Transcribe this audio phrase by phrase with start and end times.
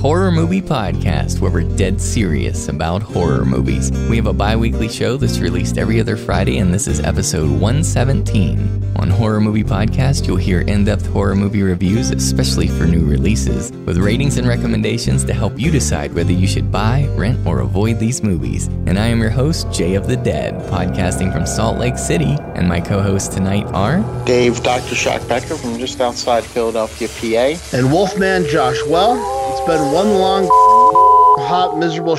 [0.00, 3.90] welcome to Horror Movie Podcast, where we're dead serious about horror movies.
[4.08, 7.50] We have a bi weekly show that's released every other Friday, and this is episode
[7.50, 8.96] 117.
[8.96, 13.72] On Horror Movie Podcast, you'll hear in depth horror movie reviews, especially for new releases,
[13.86, 17.98] with ratings and recommendations to help you decide whether you should buy, rent, or avoid
[17.98, 18.66] these movies.
[18.86, 22.68] And I am your host, Jay of the Dead, podcasting from Salt Lake City, and
[22.68, 24.94] my co hosts tonight are Dave, Dr.
[24.94, 27.76] Shock Becker from just outside Philadelphia, PA.
[27.76, 28.78] And Wolfman Josh.
[28.86, 30.46] Well, it's been one long,
[31.46, 32.16] hot, miserable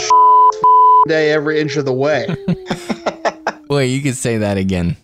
[1.07, 2.27] day every inch of the way.
[3.67, 4.97] Boy, you could say that again.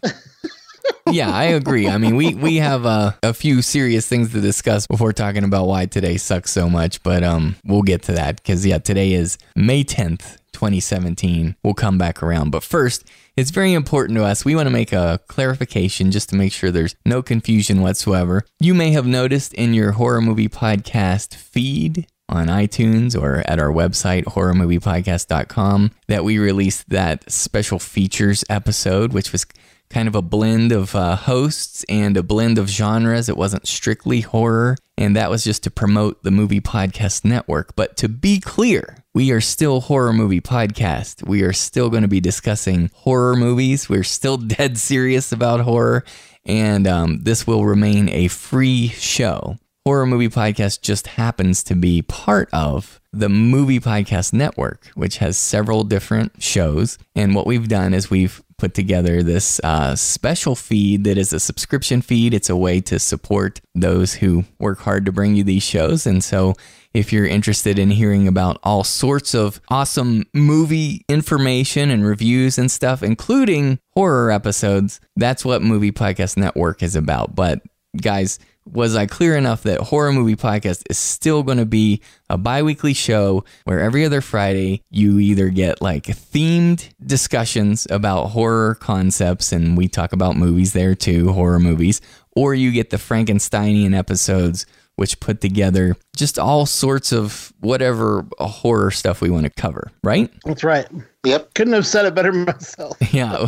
[1.09, 1.87] yeah, I agree.
[1.87, 5.67] I mean, we we have uh, a few serious things to discuss before talking about
[5.67, 9.37] why today sucks so much, but um, we'll get to that because yeah, today is
[9.55, 11.55] May tenth, 2017.
[11.63, 14.43] We'll come back around, but first, it's very important to us.
[14.45, 18.43] We want to make a clarification just to make sure there's no confusion whatsoever.
[18.59, 23.71] You may have noticed in your horror movie podcast feed on iTunes or at our
[23.71, 29.45] website, horrormoviepodcast.com, that we released that special features episode, which was
[29.89, 33.29] kind of a blend of uh, hosts and a blend of genres.
[33.29, 37.75] It wasn't strictly horror, and that was just to promote the Movie Podcast Network.
[37.75, 41.27] But to be clear, we are still horror movie podcast.
[41.27, 43.89] We are still going to be discussing horror movies.
[43.89, 46.03] We're still dead serious about horror,
[46.45, 49.57] and um, this will remain a free show.
[49.87, 55.37] Horror Movie Podcast just happens to be part of the Movie Podcast Network, which has
[55.37, 56.97] several different shows.
[57.15, 61.39] And what we've done is we've put together this uh, special feed that is a
[61.39, 62.33] subscription feed.
[62.33, 66.05] It's a way to support those who work hard to bring you these shows.
[66.05, 66.55] And so
[66.93, 72.69] if you're interested in hearing about all sorts of awesome movie information and reviews and
[72.69, 77.35] stuff, including horror episodes, that's what Movie Podcast Network is about.
[77.35, 77.61] But
[78.01, 78.37] guys,
[78.71, 82.61] was I clear enough that Horror Movie Podcast is still going to be a bi
[82.61, 89.51] weekly show where every other Friday you either get like themed discussions about horror concepts
[89.51, 92.01] and we talk about movies there too, horror movies,
[92.35, 94.65] or you get the Frankensteinian episodes
[94.97, 100.31] which put together just all sorts of whatever horror stuff we want to cover, right?
[100.43, 100.87] That's right.
[101.23, 101.53] Yep.
[101.53, 102.97] Couldn't have said it better myself.
[103.13, 103.45] yeah.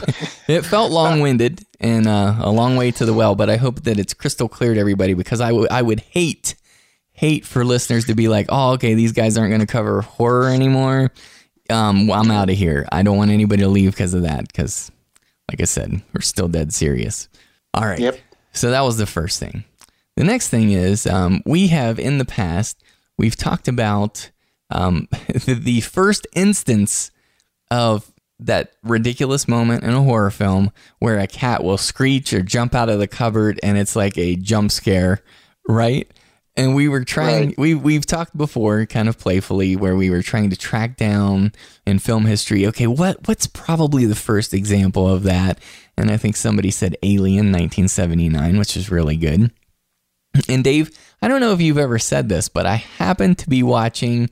[0.47, 3.81] It felt long winded and uh, a long way to the well, but I hope
[3.83, 6.55] that it's crystal clear to everybody because I, w- I would hate,
[7.13, 10.49] hate for listeners to be like, oh, okay, these guys aren't going to cover horror
[10.49, 11.11] anymore.
[11.71, 12.87] Um, I'm out of here.
[12.91, 14.91] I don't want anybody to leave because of that because,
[15.49, 17.27] like I said, we're still dead serious.
[17.73, 17.99] All right.
[17.99, 18.19] Yep.
[18.53, 19.63] So that was the first thing.
[20.19, 22.83] The next thing is um, we have in the past
[23.17, 24.31] we've talked about
[24.69, 27.11] um, the, the first instance
[27.71, 32.75] of that ridiculous moment in a horror film where a cat will screech or jump
[32.75, 35.23] out of the cupboard and it's like a jump scare,
[35.69, 36.11] right?
[36.57, 37.57] And we were trying Right.
[37.57, 41.53] we we've talked before kind of playfully where we were trying to track down
[41.85, 45.59] in film history, okay, what what's probably the first example of that?
[45.95, 49.51] And I think somebody said Alien 1979, which is really good.
[50.47, 50.91] And Dave,
[51.21, 54.29] I don't know if you've ever said this, but I happened to be watching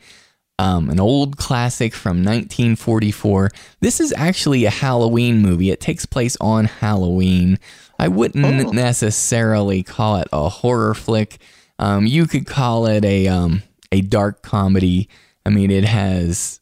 [0.59, 3.51] um, an old classic from 1944.
[3.81, 5.69] This is actually a Halloween movie.
[5.71, 7.59] It takes place on Halloween.
[7.99, 8.71] I wouldn't Oh.
[8.71, 11.37] necessarily call it a horror flick.
[11.79, 15.09] Um, you could call it a um, a dark comedy.
[15.45, 16.59] I mean, it has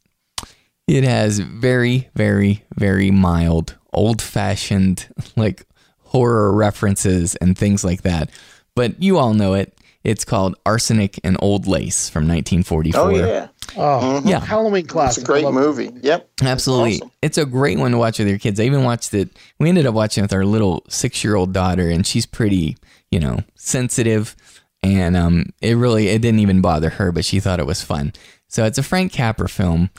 [0.88, 5.66] it has very, very, very mild, old fashioned like
[6.00, 8.29] horror references and things like that.
[8.75, 9.72] But you all know it.
[10.03, 13.01] It's called Arsenic and Old Lace from 1944.
[13.01, 13.47] Oh, yeah.
[13.75, 14.39] Oh, Yeah.
[14.39, 15.23] Halloween It's classic.
[15.23, 15.89] a great I love- movie.
[16.01, 16.29] Yep.
[16.43, 16.95] Absolutely.
[16.97, 17.11] awesome.
[17.23, 18.59] It's a great one to watch with your kids.
[18.59, 19.29] I even watched it.
[19.59, 22.77] We ended up watching it with our little six year old daughter, and she's pretty,
[23.09, 24.35] you know, sensitive.
[24.83, 28.13] And um, it really, it didn't even bother her, but she thought it was fun.
[28.47, 29.89] So it's a Frank Capra film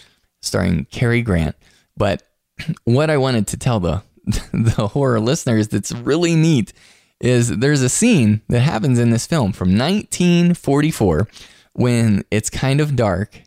[0.42, 1.56] starring Cary Grant.
[1.96, 2.22] But
[2.84, 4.02] what I wanted to tell the,
[4.52, 6.72] the horror listeners that's really neat
[7.20, 11.28] is there's a scene that happens in this film from 1944
[11.72, 13.42] when it's kind of dark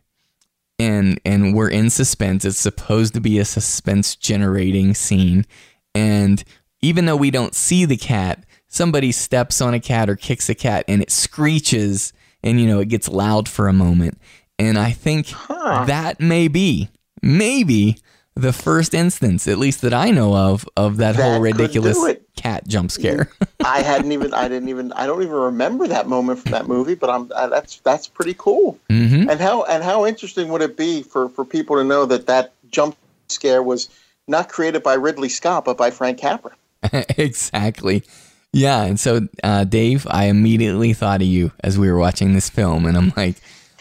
[0.79, 2.45] and and we're in suspense.
[2.45, 5.45] It's supposed to be a suspense generating scene,
[5.93, 6.43] and
[6.81, 10.55] even though we don't see the cat, somebody steps on a cat or kicks a
[10.55, 14.17] cat, and it screeches, and you know it gets loud for a moment.
[14.57, 16.89] And I think that may be
[17.21, 17.97] maybe
[18.39, 21.97] the first instance, at least that I know of, of that, That whole ridiculous
[22.35, 23.29] cat jump scare.
[23.63, 24.33] I hadn't even.
[24.33, 24.91] I didn't even.
[24.93, 26.95] I don't even remember that moment from that movie.
[26.95, 27.31] But I'm.
[27.33, 28.79] Uh, that's that's pretty cool.
[28.89, 32.27] hmm And how and how interesting would it be for for people to know that
[32.27, 32.95] that jump
[33.27, 33.89] scare was
[34.27, 36.51] not created by Ridley Scott but by Frank Capra.
[37.17, 38.03] exactly.
[38.51, 42.49] Yeah, and so uh, Dave, I immediately thought of you as we were watching this
[42.49, 43.35] film, and I'm like,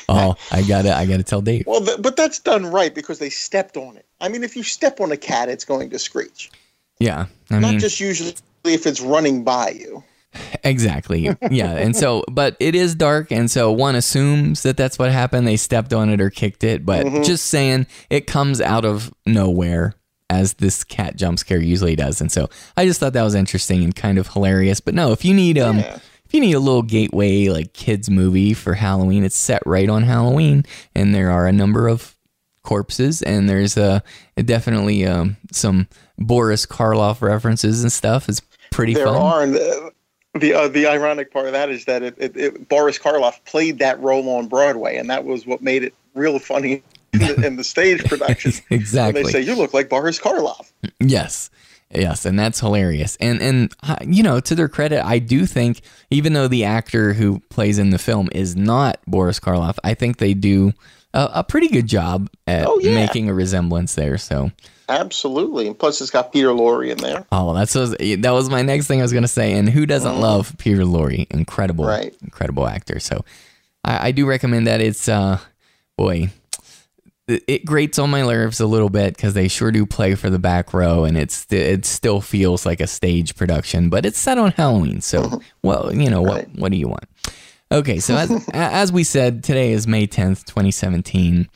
[0.21, 1.65] Oh, I gotta, I gotta tell Dave.
[1.67, 4.07] Well, th- but that's done right because they stepped on it.
[4.23, 6.51] I mean, if you step on a cat, it's going to screech.
[6.99, 8.35] Yeah, I Not mean, just usually
[8.65, 10.03] if it's running by you.
[10.65, 11.29] exactly.
[11.51, 15.47] Yeah, and so, but it is dark, and so one assumes that that's what happened.
[15.47, 19.95] They stepped on it or kicked it, but just saying, it comes out of nowhere
[20.31, 23.85] as this cat jump scare usually does, and so I just thought that was interesting
[23.85, 24.81] and kind of hilarious.
[24.81, 25.79] But no, if you need um.
[25.79, 25.99] Yeah.
[26.29, 30.03] If you need a little gateway like kids movie for Halloween, it's set right on
[30.03, 30.65] Halloween,
[30.95, 32.15] and there are a number of
[32.63, 34.01] corpses, and there's uh,
[34.37, 35.89] definitely um, some
[36.19, 38.29] Boris Karloff references and stuff.
[38.29, 39.17] It's pretty There fun.
[39.17, 39.43] are.
[39.43, 39.93] And the
[40.35, 43.79] the, uh, the ironic part of that is that it, it, it, Boris Karloff played
[43.79, 46.83] that role on Broadway, and that was what made it real funny
[47.15, 48.53] in the, in the stage production.
[48.71, 49.23] exactly.
[49.23, 50.71] When they say, You look like Boris Karloff.
[51.01, 51.49] Yes.
[51.95, 53.17] Yes, and that's hilarious.
[53.21, 55.81] And and uh, you know, to their credit, I do think
[56.11, 60.19] even though the actor who plays in the film is not Boris Karloff, I think
[60.19, 60.73] they do
[61.15, 62.95] a, a pretty good job at Oh, yeah.
[62.95, 64.19] making a resemblance there.
[64.19, 64.51] So,
[64.91, 65.67] Absolutely.
[65.67, 67.27] And plus, it's got Peter Lorre in there.
[67.33, 69.53] oh, that's was, that was my next thing I was going to say.
[69.55, 71.27] And who doesn't love Peter Lorre?
[71.31, 72.15] Incredible, Right.
[72.23, 72.99] incredible actor.
[73.01, 73.25] So,
[73.85, 74.81] I, I do recommend that.
[74.83, 75.39] It's uh,
[75.97, 76.29] boy,
[77.29, 80.39] it, grates on my nerves a little bit because they sure do play for the
[80.39, 84.53] back row, and it's it still feels like a stage production, but it's set on
[84.53, 85.01] Halloween.
[85.01, 86.49] So, well, you know what?
[86.55, 87.05] What do you want?
[87.71, 91.49] Okay, so as as we said, today is May tenth, twenty seventeen,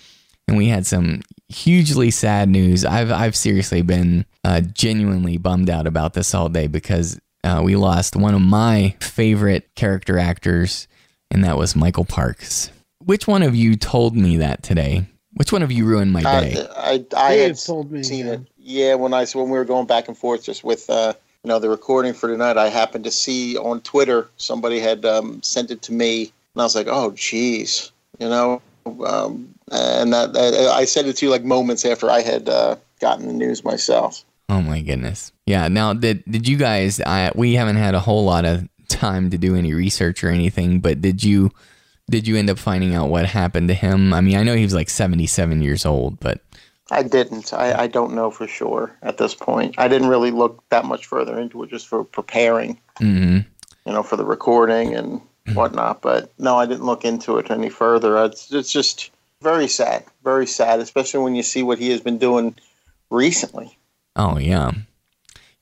[0.47, 2.85] and we had some hugely sad news.
[2.85, 7.77] I've I've seriously been uh, genuinely bummed out about this all day because uh, we
[7.77, 10.87] lost one of my favorite character actors,
[11.31, 12.71] and that was Michael Parks.
[12.99, 15.07] Which one of you told me that today?
[15.35, 16.67] Which one of you ruined my day?
[16.77, 18.33] I, I, I had told me, seen yeah.
[18.33, 18.41] it.
[18.59, 21.59] Yeah, when I when we were going back and forth just with uh, you know
[21.59, 25.83] the recording for tonight, I happened to see on Twitter somebody had um, sent it
[25.83, 28.61] to me, and I was like, oh, geez, you know.
[28.85, 32.77] Um, and that, that I said it to you like moments after I had uh,
[33.01, 34.25] gotten the news myself.
[34.49, 35.33] Oh my goodness.
[35.47, 35.69] Yeah.
[35.69, 37.01] Now, did did you guys?
[37.01, 40.81] I we haven't had a whole lot of time to do any research or anything,
[40.81, 41.51] but did you
[42.13, 44.13] did you end up finding out what happened to him?
[44.13, 46.43] I mean, I know he was like seventy seven years old, but
[46.91, 47.53] I didn't.
[47.55, 49.75] I, I don't know for sure at this point.
[49.79, 53.39] I didn't really look that much further into it just for preparing, mm-hmm.
[53.87, 55.23] you know, for the recording and
[55.55, 56.03] whatnot.
[56.03, 58.23] But no, I didn't look into it any further.
[58.25, 59.11] It's, it's just
[59.41, 62.55] very sad, very sad, especially when you see what he has been doing
[63.11, 63.77] recently.
[64.15, 64.73] Oh yeah.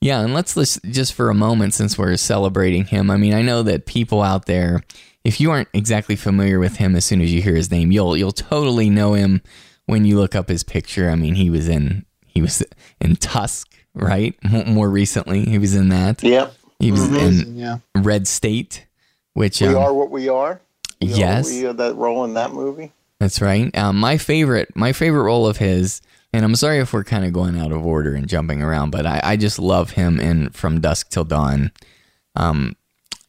[0.01, 3.11] Yeah, and let's just for a moment since we're celebrating him.
[3.11, 4.83] I mean, I know that people out there,
[5.25, 8.17] if you aren't exactly familiar with him as soon as you hear his name, you'll
[8.17, 9.43] you'll totally know him
[9.87, 11.11] when you look up his picture.
[11.11, 12.63] I mean, he was in he was
[13.01, 14.35] in Tusk, right?
[14.45, 16.23] M- More recently, he was in that.
[16.23, 16.55] Yep.
[16.79, 17.79] He was in yeah.
[17.97, 18.87] Red State,
[19.35, 20.61] which We um, are what we are.
[21.03, 22.93] We are yes, we are that role in that movie.
[23.19, 23.77] that's right.
[23.77, 26.01] Um, my favorite, my favorite role of his,
[26.33, 29.05] and I'm sorry if we're kind of going out of order and jumping around, but
[29.07, 31.71] I, I just love him in From Dusk Till Dawn.
[32.37, 32.77] Um,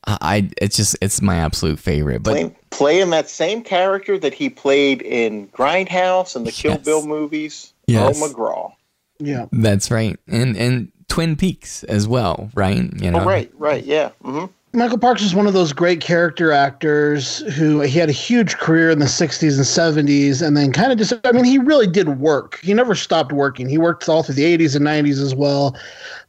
[0.07, 2.23] I, I it's just it's my absolute favorite.
[2.23, 6.85] But Playing, playing that same character that he played in Grindhouse and the Kill Yes.
[6.85, 7.73] Bill movies.
[7.87, 8.21] Yes.
[8.21, 8.73] Earl McGraw.
[9.19, 9.45] Yeah.
[9.51, 12.89] that's right, and and Twin Peaks as well, right?
[13.01, 14.09] You know, Oh, right, right, yeah.
[14.23, 18.55] hmm Michael Parks is one of those great character actors who he had a huge
[18.55, 21.87] career in the 60s and 70s and then kind of just I mean he really
[21.87, 22.57] did work.
[22.63, 23.67] He never stopped working.
[23.67, 25.75] He worked all through the 80s and 90s as well.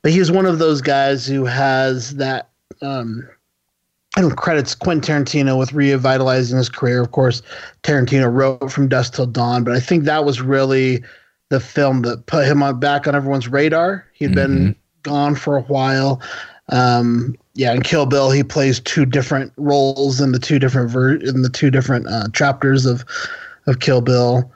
[0.03, 2.51] But he's one of those guys who has that
[2.83, 3.29] um
[4.17, 7.01] I credits Quentin Tarantino with revitalizing his career.
[7.01, 7.43] Of course,
[7.83, 11.03] Tarantino wrote From Dusk Till Dawn, but I think that was really
[11.49, 14.07] the film that put him on back on everyone's radar.
[14.13, 16.21] He'd been gone for a while.
[16.69, 21.17] Um, yeah, in Kill Bill, he plays two different roles in the two different ver-
[21.17, 23.05] in the two different uh, chapters of
[23.67, 24.51] of Kill Bill,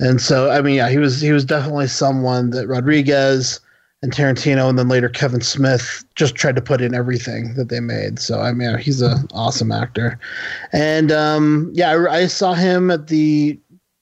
[0.00, 3.60] and so I mean, yeah, he was he was definitely someone that Rodriguez
[4.02, 7.80] and Tarantino, and then later Kevin Smith just tried to put in everything that they
[7.80, 8.18] made.
[8.18, 10.18] So I mean, he's an awesome actor,
[10.72, 13.58] and um, yeah, I, I saw him at the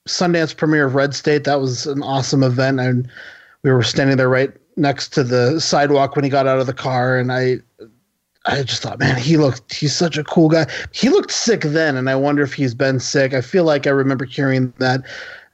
[0.07, 1.43] Sundance premiere of Red State.
[1.43, 3.09] That was an awesome event, and
[3.63, 6.73] we were standing there right next to the sidewalk when he got out of the
[6.73, 7.57] car, and I
[8.45, 10.65] I just thought, man, he looked he's such a cool guy.
[10.91, 13.33] He looked sick then, and I wonder if he's been sick.
[13.33, 15.01] I feel like I remember hearing that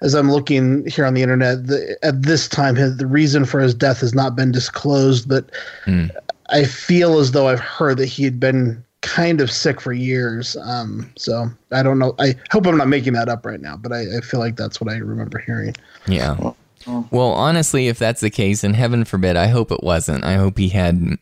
[0.02, 1.68] as I'm looking here on the internet.
[1.68, 5.50] The, at this time, his, the reason for his death has not been disclosed, but
[5.86, 6.06] Hmm.
[6.52, 10.56] I feel as though I've heard that he had been kind of sick for years.
[10.58, 12.14] Um, so I don't know.
[12.20, 14.80] I hope I'm not making that up right now, but I, I feel like that's
[14.80, 15.74] what I remember hearing.
[16.08, 16.52] Yeah.
[16.86, 20.24] Well, honestly, if that's the case, and heaven forbid, I hope it wasn't.
[20.24, 21.18] I hope he had,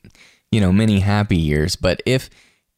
[0.54, 1.76] you know, many happy years.
[1.76, 2.30] But if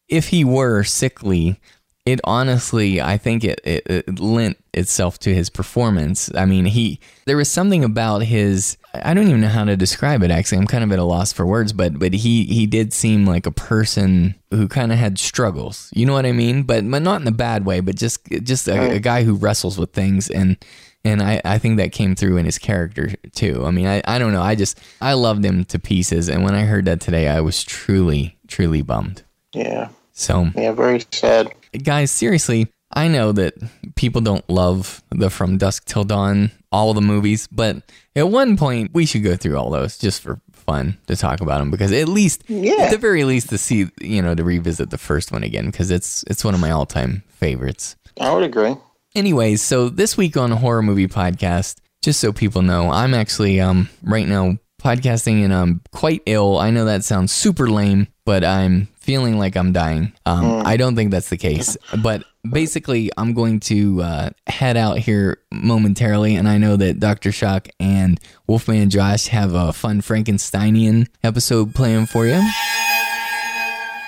[0.07, 1.59] if he were sickly,
[2.05, 6.33] it honestly, I think it, it, it lent itself to his performance.
[6.35, 8.77] I mean, he there was something about his.
[8.93, 10.31] I don't even know how to describe it.
[10.31, 11.73] Actually, I'm kind of at a loss for words.
[11.73, 15.89] But but he he did seem like a person who kind of had struggles.
[15.93, 16.63] You know what I mean?
[16.63, 17.81] But but not in a bad way.
[17.81, 20.57] But just just a, a guy who wrestles with things and.
[21.05, 23.63] And I, I think that came through in his character too.
[23.65, 24.41] I mean, I, I don't know.
[24.41, 26.27] I just, I loved him to pieces.
[26.27, 29.21] And when I heard that today, I was truly, truly bummed.
[29.53, 29.89] Yeah.
[30.13, 31.53] So, Yeah, very sad.
[31.83, 33.53] guys, seriously, I know that
[33.95, 37.77] people don't love the From Dusk Till Dawn, all the movies, but
[38.15, 41.59] at one point we should go through all those just for fun to talk about
[41.59, 42.83] them because at least, Yeah.
[42.83, 45.91] at the very least, to see, you know, to revisit the first one again because
[45.91, 47.95] it's it's one of my all time favorites.
[48.19, 48.75] I would agree.
[49.15, 53.87] Anyways, so this week on Horror Movie Podcast, just so people know, I'm actually um
[54.03, 56.57] right now podcasting and I'm quite ill.
[56.57, 60.11] I know that sounds super lame, but I'm feeling like I'm dying.
[60.25, 64.97] Um, I don't think that's the case, but basically, I'm going to uh, head out
[64.97, 67.31] here momentarily, and I know that Dr.
[67.31, 72.41] Shock and Wolfman Josh have a fun Frankensteinian episode planned for you.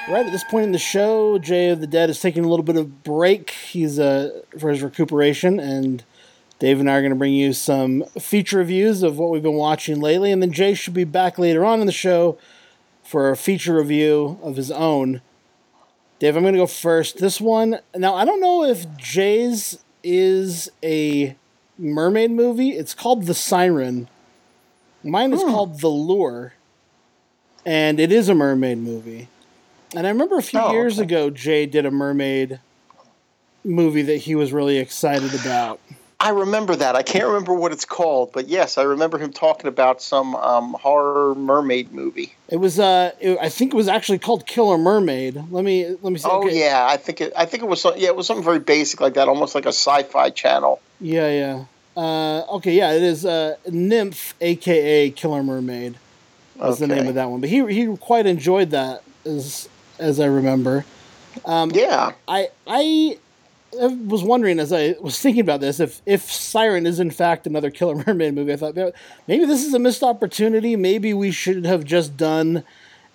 [0.09, 2.63] Right at this point in the show, Jay of the Dead is taking a little
[2.63, 3.49] bit of break.
[3.49, 6.01] He's uh, for his recuperation, and
[6.59, 9.55] Dave and I are going to bring you some feature reviews of what we've been
[9.55, 12.37] watching lately, and then Jay should be back later on in the show
[13.03, 15.19] for a feature review of his own.
[16.19, 17.17] Dave, I'm going to go first.
[17.17, 21.35] This one, now I don't know if Jay's is a
[21.77, 22.69] mermaid movie.
[22.69, 24.07] It's called The Siren.
[25.03, 26.53] Mine is called The Lure,
[27.65, 29.27] and it is a mermaid movie.
[29.97, 31.05] And I remember a few Oh, years okay.
[31.05, 32.59] ago, Jay did a mermaid
[33.63, 35.79] movie that he was really excited about.
[36.19, 36.95] I remember that.
[36.95, 40.73] I can't remember what it's called, but yes, I remember him talking about some um,
[40.79, 42.35] horror mermaid movie.
[42.47, 45.35] It was, uh, it- I think it was actually called Killer Mermaid.
[45.51, 46.27] Let me, let me see.
[46.31, 46.59] Oh okay.
[46.59, 47.33] yeah, I think it.
[47.35, 47.81] I think it was.
[47.81, 50.79] some- Yeah, it was something very basic like that, almost like a sci-fi channel.
[51.01, 51.65] yeah, yeah.
[51.99, 55.95] Uh, okay, yeah, it is uh, Nymph, aka Killer Mermaid,
[56.63, 57.41] is the name of that one.
[57.41, 59.67] But he he quite enjoyed that, as
[59.99, 60.85] as I remember.
[61.45, 63.17] Yeah, I I
[63.71, 67.69] was wondering as I was thinking about this if if Siren is in fact another
[67.69, 68.53] Killer Mermaid movie.
[68.53, 68.75] I thought
[69.27, 70.75] maybe this is a missed opportunity.
[70.75, 72.63] Maybe we should have just done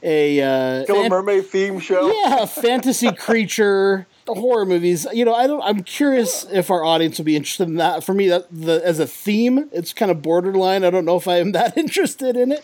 [0.03, 2.13] a uh, Killer fan- Mermaid theme show.
[2.13, 5.07] yeah fantasy creature horror movies.
[5.13, 5.63] You know, I don't.
[5.63, 8.05] I'm curious if our audience would be interested in that.
[8.05, 10.85] For me, that the as a theme, it's kind of borderline.
[10.85, 12.63] I don't know if I am that interested in it.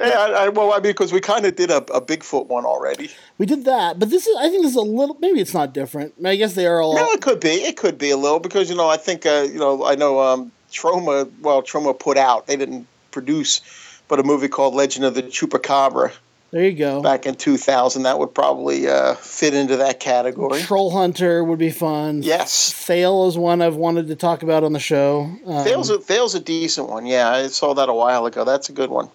[0.00, 2.64] Yeah, I, I, well, I mean, because we kind of did a, a Bigfoot one
[2.64, 3.10] already.
[3.38, 4.36] We did that, but this is.
[4.38, 5.16] I think this is a little.
[5.20, 6.14] Maybe it's not different.
[6.18, 6.96] I, mean, I guess they are all.
[6.96, 7.48] No, it could be.
[7.48, 10.20] It could be a little because you know I think uh, you know I know
[10.20, 11.30] um, Troma.
[11.40, 12.46] Well, Troma put out.
[12.46, 13.60] They didn't produce,
[14.08, 16.12] but a movie called Legend of the Chupacabra
[16.50, 17.02] There you go.
[17.02, 18.04] back in 2000.
[18.04, 20.60] That would probably uh, fit into that category.
[20.62, 22.22] Troll Hunter would be fun.
[22.22, 22.72] Yes.
[22.72, 25.30] Thale is one I've wanted to talk about on the show.
[25.46, 27.06] Um, Thale's a, Thale's a decent one.
[27.06, 28.44] Yeah, I saw that a while ago.
[28.44, 29.10] That's a good one.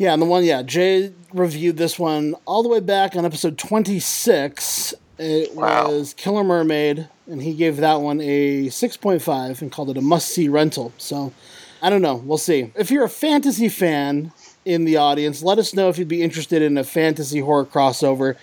[0.00, 3.58] Yeah, and the one, yeah, Jay reviewed this one all the way back on episode
[3.58, 4.94] 26.
[5.18, 5.90] It Wow.
[5.90, 10.28] was Killer Mermaid, and he gave that one a 6.5 and called it a must
[10.28, 10.94] see rental.
[10.96, 11.34] So
[11.82, 12.14] I don't know.
[12.14, 12.72] We'll see.
[12.74, 14.32] If you're a fantasy fan
[14.64, 18.36] in the audience, let us know if you'd be interested in a fantasy horror crossover.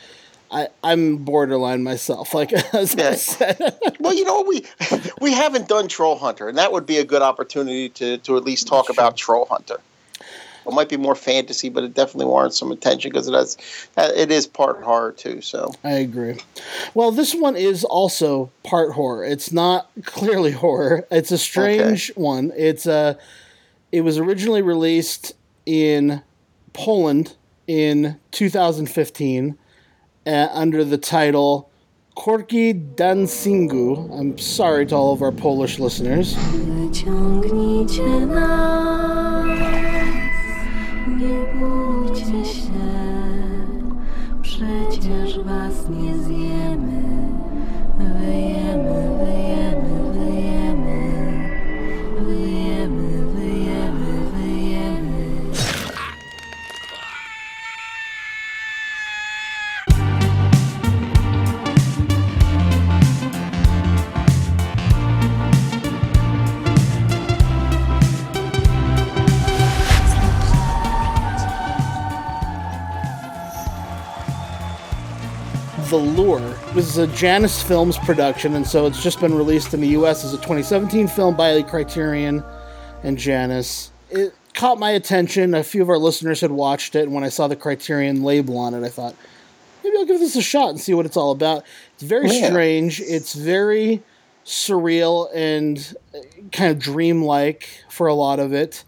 [0.51, 3.57] I, I'm borderline myself, like as I said.
[3.99, 4.63] Well, you know we
[5.19, 8.43] we haven't done Troll Hunter, and that would be a good opportunity to to at
[8.43, 9.79] least talk about Troll Hunter.
[10.67, 13.57] It might be more fantasy, but it definitely warrants some attention because it has
[13.97, 15.41] uh, it is part horror too.
[15.41, 16.37] So I agree.
[16.93, 19.23] Well, this one is also part horror.
[19.23, 21.07] It's not clearly horror.
[21.11, 22.51] It's a strange one.
[22.55, 23.15] It's uh
[23.91, 25.33] it was originally released
[25.65, 26.21] in
[26.73, 27.35] Poland
[27.67, 29.57] in 2015
[30.25, 31.69] uh, under the title
[32.15, 34.09] Córki Dancingu.
[34.17, 36.35] I'm sorry to all of our Polish listeners.
[45.47, 46.56] вас не з'їсть.
[75.89, 76.39] The Lure.
[76.73, 80.25] This is a Janus Films production, and so it's just been released in the U.S.
[80.25, 82.43] as a 2017 film by the Criterion
[83.03, 83.91] and Janus.
[84.09, 85.53] It caught my attention.
[85.53, 88.57] A few of our listeners had watched it, and when I saw the Criterion label
[88.57, 89.15] on it, I thought,
[89.83, 91.63] maybe I'll give this a shot and see what it's all about.
[91.93, 92.49] It's very Yeah.
[92.49, 92.99] strange.
[92.99, 94.03] It's very
[94.45, 96.19] surreal and uh,
[96.51, 98.83] kind of dreamlike for a lot of it.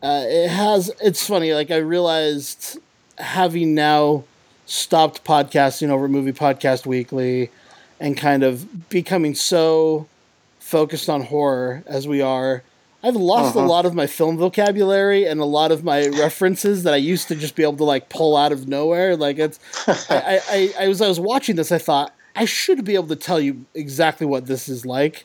[0.00, 0.92] Uh, it has.
[1.02, 1.52] It's funny.
[1.54, 2.78] Like I realized,
[3.18, 4.24] having now
[4.66, 7.50] stopped podcasting over Movie Podcast Weekly,
[7.98, 10.06] and kind of becoming so
[10.58, 12.62] focused on horror as we are.
[13.02, 13.68] I've lost a uh-huh.
[13.68, 17.36] lot of my film vocabulary and a lot of my references that I used to
[17.36, 19.16] just be able to like pull out of nowhere.
[19.16, 19.60] Like it's,
[20.10, 23.16] I, I, I was I was watching this, I thought I should be able to
[23.16, 25.24] tell you exactly what this is like,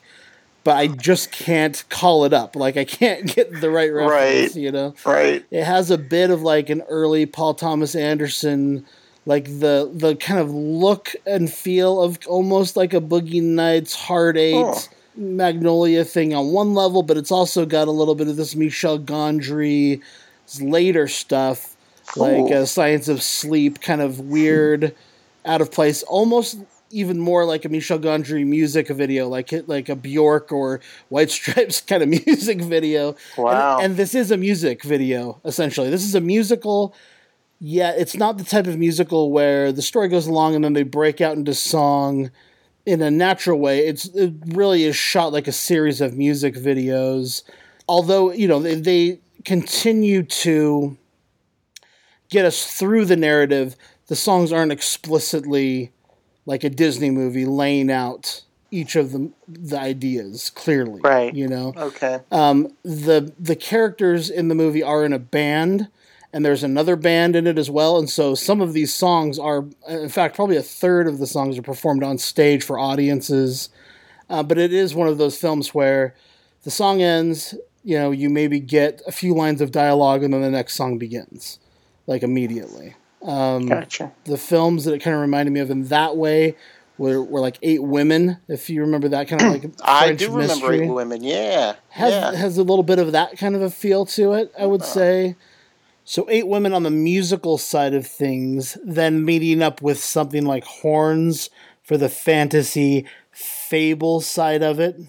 [0.64, 2.54] but I just can't call it up.
[2.54, 4.54] Like I can't get the right reference.
[4.54, 4.62] Right.
[4.62, 5.44] You know, Right.
[5.50, 8.86] it has a bit of like an early Paul Thomas Anderson,
[9.26, 14.36] like the the kind of look and feel of almost like a Boogie Nights, Hard
[14.36, 14.78] Eight, Oh.
[15.14, 18.98] Magnolia thing on one level, but it's also got a little bit of this Michel
[18.98, 20.00] Gondry
[20.60, 21.76] later stuff,
[22.16, 24.94] like uh, Science of Sleep, kind of weird,
[25.44, 26.58] out of place, almost
[26.90, 31.30] even more like a Michel Gondry music video, like it, like a Bjork or White
[31.30, 33.16] Stripes kind of music video.
[33.36, 33.76] Wow.
[33.76, 35.90] And, and this is a music video, essentially.
[35.90, 36.94] This is a musical,
[37.62, 40.82] yet it's not the type of musical where the story goes along and then they
[40.82, 42.28] break out into song
[42.84, 43.86] in a natural way.
[43.86, 47.44] It's it really is shot like a series of music videos.
[47.88, 50.96] Although, you know, they, they continue to
[52.30, 53.76] get us through the narrative,
[54.08, 55.92] the songs aren't explicitly
[56.46, 58.42] like a Disney movie laying out
[58.72, 61.00] each of the the ideas clearly.
[61.00, 61.32] Right.
[61.32, 62.18] You know Okay.
[62.32, 65.88] um, the the characters in the movie are in a band
[66.32, 69.66] and there's another band in it as well and so some of these songs are
[69.88, 73.68] in fact probably a third of the songs are performed on stage for audiences
[74.30, 76.14] uh, but it is one of those films where
[76.64, 80.42] the song ends you know you maybe get a few lines of dialogue and then
[80.42, 81.58] the next song begins
[82.06, 84.12] like immediately um, Gotcha.
[84.24, 86.56] the films that it kind of reminded me of in that way
[86.98, 90.26] were, were like eight women if you remember that kind of like I French do
[90.26, 91.22] remember mystery Eight Women.
[91.22, 91.74] Yeah.
[91.90, 92.32] has yeah.
[92.32, 95.36] has a little bit of that kind of a feel to it, I would say.
[96.12, 100.62] So eight women on the musical side of things, then meeting up with something like
[100.62, 101.48] horns
[101.82, 105.00] for the fantasy fable side of it.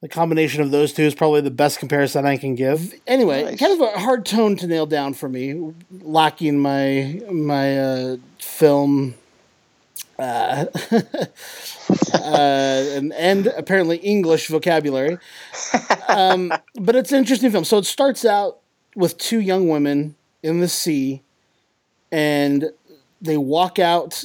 [0.00, 2.94] The combination of those two is probably the best comparison I can give.
[3.04, 3.58] Anyway, Nice.
[3.58, 9.16] kind of a hard tone to nail down for me, lacking my my uh, film
[10.20, 15.18] uh, uh, and, and apparently English vocabulary.
[16.06, 17.64] Um, but it's an interesting film.
[17.64, 18.60] So it starts out
[18.94, 20.14] with two young women
[20.44, 21.22] in the sea,
[22.12, 22.70] and
[23.20, 24.22] they walk out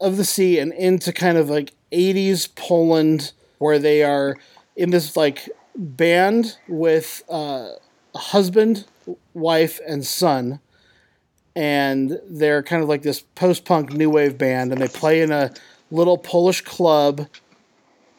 [0.00, 4.38] of the sea and into kind of like 80s Poland, where they are
[4.76, 7.70] in this like band with uh,
[8.14, 8.86] a husband,
[9.34, 10.60] wife, and son.
[11.56, 15.52] And they're kind of like this post-punk new wave band and they play in a
[15.90, 17.26] little polish club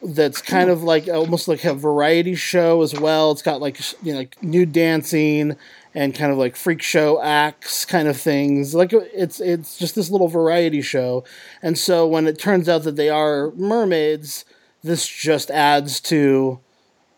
[0.02, 3.32] that's kind of like almost like a variety show as well.
[3.32, 5.56] It's got like you know like nude dancing
[5.94, 8.74] and kind of like freak show acts kind of things.
[8.74, 11.24] Like it's it's just this little variety show.
[11.62, 14.44] And so when it turns out that they are mermaids
[14.82, 16.58] this just adds to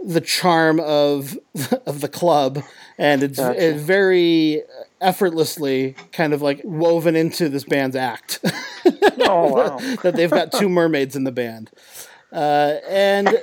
[0.05, 1.39] the charm of
[1.87, 2.63] of the club.
[2.99, 3.71] And it's, Gotcha.
[3.71, 4.63] it's very
[5.01, 8.41] effortlessly kind of like woven into this band's act.
[9.27, 9.79] Oh wow.
[10.03, 11.71] that they've got two mermaids in the band
[12.35, 13.43] uh, and it,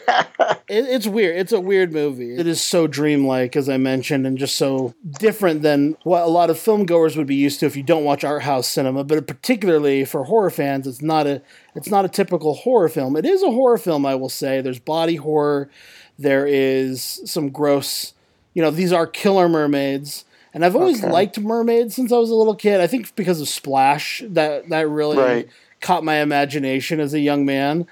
[0.67, 1.37] it's weird.
[1.37, 2.35] It's a weird movie.
[2.37, 6.49] It is so dreamlike as i mentioned and just so different than what a lot
[6.49, 9.03] of film goers would be used to if you don't watch art house cinema.
[9.05, 11.41] But particularly for horror fans it's not a
[11.73, 13.15] it's not a typical horror film.
[13.15, 14.59] It is a horror film i will say.
[14.61, 15.69] There's body horror.
[16.19, 18.13] There is some gross
[18.53, 20.25] you know these are killer mermaids.
[20.53, 21.11] And i've always Okay.
[21.13, 22.81] liked mermaids since i was a little kid.
[22.81, 25.47] I think because of splash that that really Right.
[25.79, 27.87] caught my imagination as a young man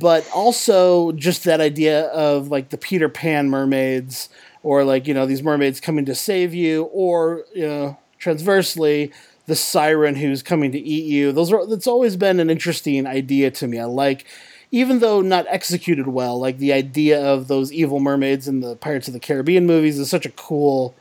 [0.00, 4.28] but also just that idea of like the peter pan mermaids
[4.62, 9.12] or like you know these mermaids coming to save you or you know transversely
[9.46, 11.30] the siren who's coming to eat you.
[11.30, 13.78] Those are that's always been an interesting idea to me.
[13.78, 14.24] I like
[14.70, 19.06] even though not executed well like the idea of those evil mermaids in the pirates
[19.06, 20.94] of the caribbean movies is such a cool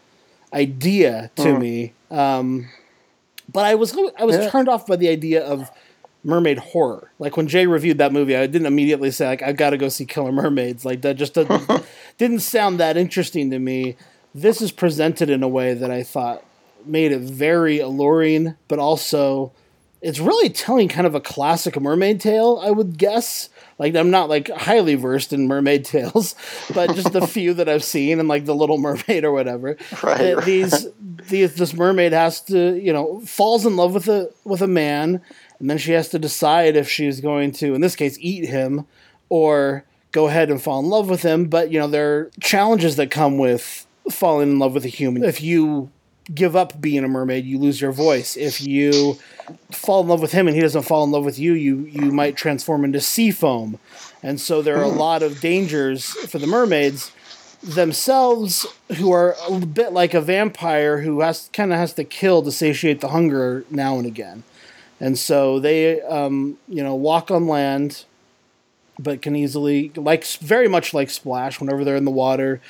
[0.54, 1.94] idea to me.
[2.12, 2.70] Um,
[3.52, 4.50] but i was i was Yeah.
[4.50, 5.70] turned off by the idea of
[6.24, 7.12] mermaid horror.
[7.20, 9.90] Like when Jay reviewed that movie, I didn't immediately say like I've got to go
[9.90, 10.86] see Killer Mermaids.
[10.86, 11.86] Like that just doesn't,
[12.18, 13.96] didn't sound that interesting to me.
[14.34, 16.44] This is presented in a way that I thought
[16.86, 19.52] made it very alluring, but also
[20.02, 23.50] it's really telling kind of a classic mermaid tale, I would guess.
[23.80, 26.36] Like I'm not like highly versed in mermaid tales,
[26.74, 29.78] but just the few that I've seen and like the Little Mermaid or whatever.
[30.04, 30.36] Right.
[30.44, 30.88] These
[31.30, 35.22] these this mermaid has to you know falls in love with a with a man
[35.64, 38.86] and then she has to decide if she's going to, in this case, eat him
[39.30, 41.46] or go ahead and fall in love with him.
[41.46, 45.24] But you know, there are challenges that come with falling in love with a human.
[45.24, 45.90] If you
[46.36, 48.36] give up being a mermaid, you lose your voice.
[48.36, 49.18] If you
[49.72, 52.12] fall in love with him and he doesn't fall in love with you, you you
[52.12, 53.80] might transform into sea foam.
[54.22, 57.14] And so there are a lot of dangers for the mermaids
[57.64, 58.66] themselves
[58.98, 62.52] who are a bit like a vampire who has kind of has to kill to
[62.52, 64.44] satiate the hunger now and again.
[65.04, 68.06] And so they um, you know walk on land
[68.98, 72.62] but can easily like very much like splash whenever they're in the water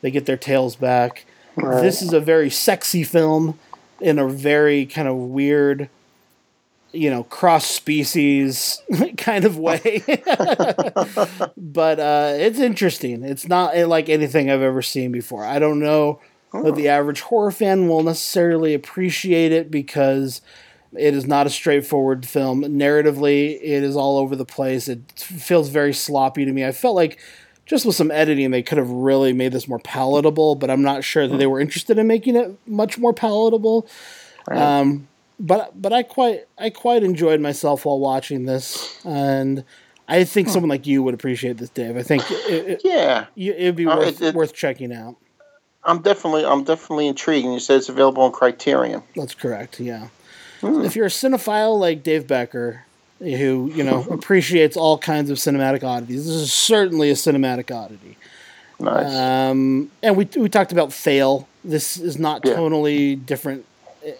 [0.00, 1.26] they get their tails back.
[1.56, 3.58] This is a very sexy film
[4.00, 5.90] in a very kind of weird,
[6.92, 8.82] you know, cross species
[9.18, 10.02] kind of way.
[11.58, 13.22] but uh, it's interesting.
[13.22, 15.44] It's not uh, like anything I've ever seen before.
[15.44, 16.20] I don't know
[16.54, 20.40] that the average horror fan will necessarily appreciate it because
[20.96, 22.62] it is not a straightforward film.
[22.62, 24.88] Narratively, it is all over the place.
[24.88, 26.64] It feels very sloppy to me.
[26.64, 27.18] I felt like
[27.66, 31.04] just with some editing, they could have really made this more palatable, but I'm not
[31.04, 33.86] sure that they were interested in making it much more palatable.
[34.48, 39.64] Um, but but I quite I quite enjoyed myself while watching this, and
[40.08, 41.96] I think someone like you would appreciate this, Dave.
[41.96, 45.16] I think it, it, Yeah, it'd be Uh, worth it- it- worth checking out.
[45.84, 47.44] I'm definitely I'm definitely intrigued.
[47.44, 49.02] And you said it's available on Criterion.
[49.16, 49.80] That's correct.
[49.80, 50.08] Yeah.
[50.62, 52.84] If you're a cinephile like Dave Becker,
[53.18, 58.16] who you know appreciates all kinds of cinematic oddities, this is certainly a cinematic oddity.
[58.80, 59.14] Nice.
[59.14, 61.48] Um, and we we talked about Thale.
[61.64, 62.54] This is not Yeah.
[62.54, 63.64] totally different.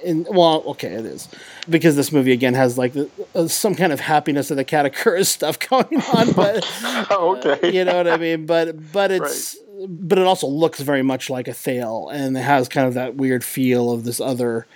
[0.04, 1.28] In well, okay, it is
[1.68, 5.26] because this movie again has like the, uh, some kind of happiness of the Katakuris
[5.38, 6.64] stuff going on, but
[7.10, 7.72] oh, okay.
[7.72, 8.46] you know what I mean.
[8.46, 9.56] But but it's
[9.88, 13.16] but it also looks very much like a Thale, and it has kind of that
[13.16, 14.66] weird feel of this other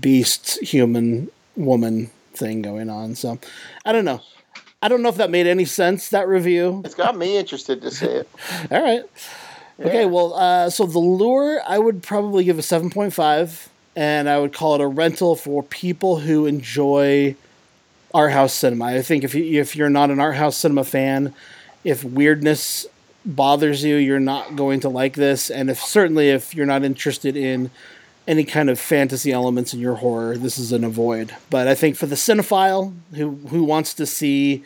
[0.00, 3.14] beast, human, woman thing going on.
[3.14, 3.38] So
[3.84, 4.20] I don't know.
[4.82, 6.10] I don't know if that made any sense.
[6.10, 6.82] That review.
[6.84, 8.28] It's got me interested to see it.
[8.70, 9.02] All right.
[9.80, 10.06] Okay.
[10.06, 14.38] Well, uh, so the lure, I would probably give a seven point five, and I
[14.38, 17.34] would call it a rental for people who enjoy
[18.12, 18.84] art house cinema.
[18.86, 21.34] I think if you, if you're not an art house cinema fan,
[21.82, 22.86] if weirdness
[23.24, 27.36] bothers you, you're not going to like this, and if certainly if you're not interested
[27.36, 27.70] in
[28.26, 31.34] any kind of fantasy elements in your horror, this is an avoid.
[31.50, 34.64] But I think for the cinephile who who wants to see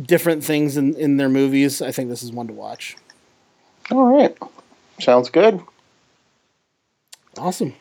[0.00, 2.96] different things in, in their movies, I think this is one to watch.
[3.90, 4.36] All right.
[5.00, 5.60] Sounds good.
[7.38, 7.74] Awesome.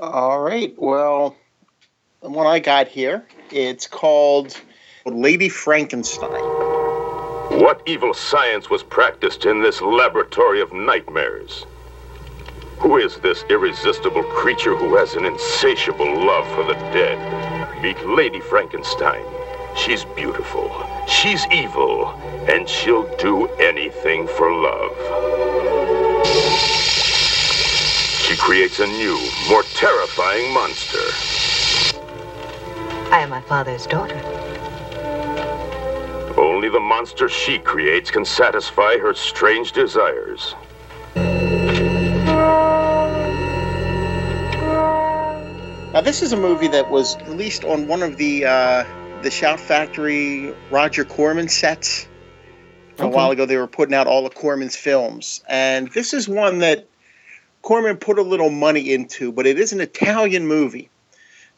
[0.00, 0.74] All right.
[0.76, 1.36] Well,
[2.22, 4.60] the one I got here, it's called
[5.04, 6.30] Lady Frankenstein.
[7.60, 11.64] What evil science was practiced in this laboratory of nightmares?
[12.80, 17.82] Who is this irresistible creature who has an insatiable love for the dead?
[17.82, 19.24] Meet Lady Frankenstein.
[19.76, 20.70] She's beautiful,
[21.08, 22.10] she's evil,
[22.48, 24.94] and she'll do anything for love.
[28.22, 31.02] She creates a new, more terrifying monster.
[33.12, 34.20] I am my father's daughter.
[36.38, 40.54] Only the monster she creates can satisfy her strange desires.
[45.98, 48.84] Now, this is a movie that was released on one of the uh,
[49.22, 52.06] the Shout Factory Roger Corman sets.
[53.00, 53.12] A Okay.
[53.12, 56.86] while ago, they were putting out all of Corman's films, and this is one that
[57.62, 60.88] Corman put a little money into, but it is an Italian movie.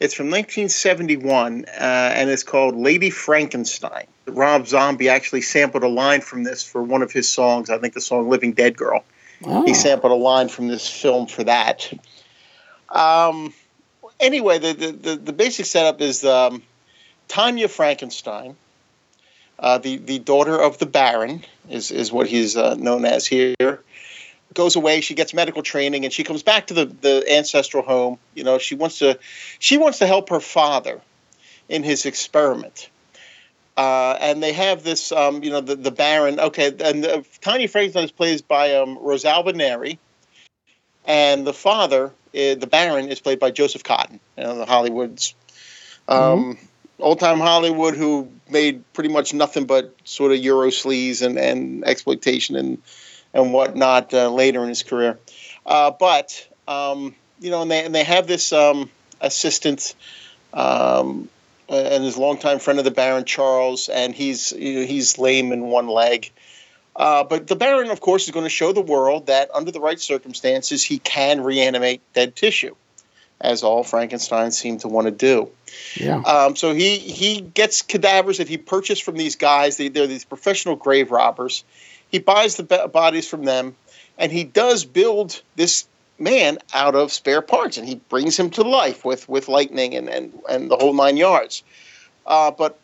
[0.00, 4.06] It's from 1971, uh, and it's called Lady Frankenstein.
[4.26, 7.68] Rob Zombie actually sampled a line from this for one of his songs.
[7.68, 9.04] I think the song "Living Dead Girl."
[9.44, 11.92] Oh, he sampled a line from this film for that.
[12.88, 13.52] Um,
[14.20, 16.62] anyway, the, the, the, the basic setup is um,
[17.28, 18.56] Tanya Frankenstein,
[19.58, 23.54] uh, the, the daughter of the Baron, is, is what he's uh, known as here,
[24.54, 25.00] goes away.
[25.00, 28.18] She gets medical training and she comes back to the, the ancestral home.
[28.34, 29.18] You know, she wants to
[29.58, 31.00] she wants to help her father
[31.68, 32.90] in his experiment.
[33.76, 36.38] Uh, and they have this, um, you know, the, the Baron.
[36.40, 39.98] Okay, and uh, Tanya Frankenstein is played by um, Rosalba Neri,
[41.06, 42.10] and the father, uh,
[42.54, 44.20] the Baron, is played by Joseph Cotten.
[44.36, 45.34] You know, the Hollywoods,
[46.08, 46.58] um,
[46.98, 51.84] old time Hollywood, who made pretty much nothing but sort of Euro sleaze and, and
[51.84, 52.78] exploitation and
[53.32, 55.18] and whatnot uh, later in his career.
[55.64, 59.94] Uh, but um, you know, and they and they have this um, assistant.
[60.52, 61.28] Um,
[61.68, 65.62] and his longtime friend of the Baron Charles, and he's you know, he's lame in
[65.62, 66.30] one leg.
[67.00, 69.80] Uh, but the Baron, of course, is going to show the world that under the
[69.80, 72.74] right circumstances, he can reanimate dead tissue.
[73.40, 75.48] as all Frankenstein seemed to want to do.
[75.96, 76.20] Yeah.
[76.20, 79.76] Um, so he he gets cadavers that he purchased from these guys.
[79.76, 81.64] They, they're these professional grave robbers.
[82.10, 83.76] He buys the b- bodies from them,
[84.18, 85.86] and he does build this
[86.18, 90.08] man out of spare parts, and he brings him to life with with lightning and
[90.08, 91.62] and, and the whole nine yards.
[92.26, 92.78] Uh, but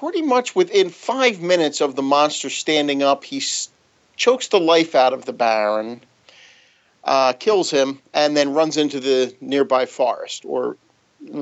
[0.00, 3.42] pretty much within five minutes of the monster standing up, he
[4.16, 6.00] chokes the life out of the Baron,
[7.04, 10.78] uh, kills him, and then runs into the nearby forest or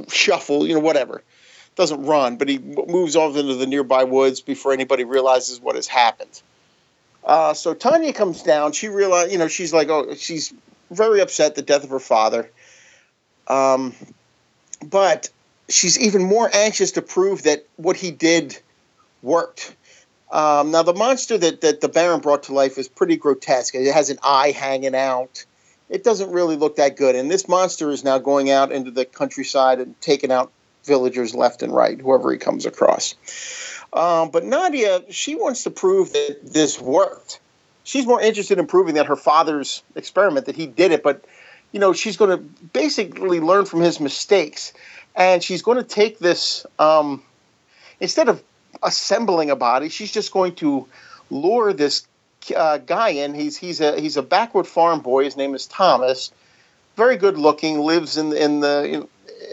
[0.09, 1.23] shuffle, you know, whatever.
[1.77, 5.87] Doesn't run, but he moves off into the nearby woods before anybody realizes what has
[5.87, 6.43] happened.
[7.23, 8.73] Uh, so Tanya comes down.
[8.73, 10.53] She realize, you know, she's like, oh, she's
[10.91, 12.51] very upset the death of her father.
[13.47, 13.95] Um,
[14.85, 15.31] but
[15.69, 18.59] she's even more anxious to prove that what he did
[19.23, 19.75] worked.
[20.31, 23.75] Um, now, the monster that, that the Baron brought to life is pretty grotesque.
[23.75, 25.45] It has an eye hanging out.
[25.89, 27.15] It doesn't really look that good.
[27.15, 30.53] And this monster is now going out into the countryside and taking out
[30.85, 33.15] villagers left and right, whoever he comes across.
[33.93, 37.41] Um, but Nadia, she wants to prove that this worked.
[37.85, 41.25] She's more interested in proving that her father's experiment, that he did it, but
[41.73, 42.37] you know, she's going to
[42.73, 44.73] basically learn from his mistakes,
[45.19, 47.23] and she's going to take this um,
[48.01, 48.43] instead of
[48.83, 50.87] assembling a body, she's just going to
[51.29, 52.07] lure this
[52.57, 53.35] uh, guy in.
[53.35, 55.25] He's he's a he's a backward farm boy.
[55.25, 56.31] His name is Thomas.
[56.97, 57.81] Very good looking.
[57.81, 59.07] Lives in in the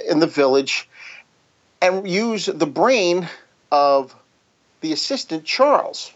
[0.08, 0.88] in the village,
[1.82, 3.28] and use the brain
[3.72, 4.16] of
[4.82, 6.14] the assistant Charles.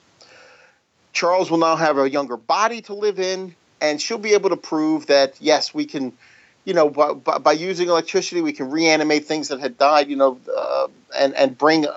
[1.12, 4.58] Charles will now have a younger body to live in, and she'll be able to
[4.58, 6.14] prove that yes, we can,
[6.69, 10.39] you know, by, by, using electricity, we can reanimate things that had died, you know,
[10.55, 11.88] uh, and and bring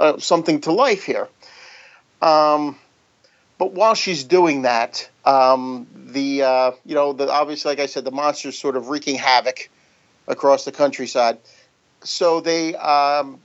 [0.00, 1.28] uh, something to life here.
[2.20, 2.76] Um,
[3.56, 8.04] but while she's doing that, um, the uh, you know, the obviously, like I said,
[8.04, 9.70] the monster's sort of wreaking havoc
[10.26, 11.38] across the countryside.
[12.02, 13.38] So they um,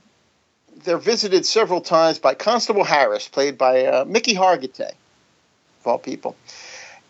[0.82, 6.34] they're visited several times by Constable Harris, played by uh, Mickey Hargitay, of all people,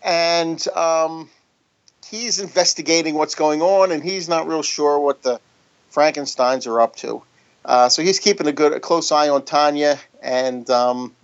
[0.03, 1.27] and um,
[2.09, 5.39] he's investigating what's going on, and he's not real sure what the
[5.89, 7.21] Frankenstein's are up to.
[7.65, 11.15] Uh, so he's keeping a good, a close eye on Tanya, and um,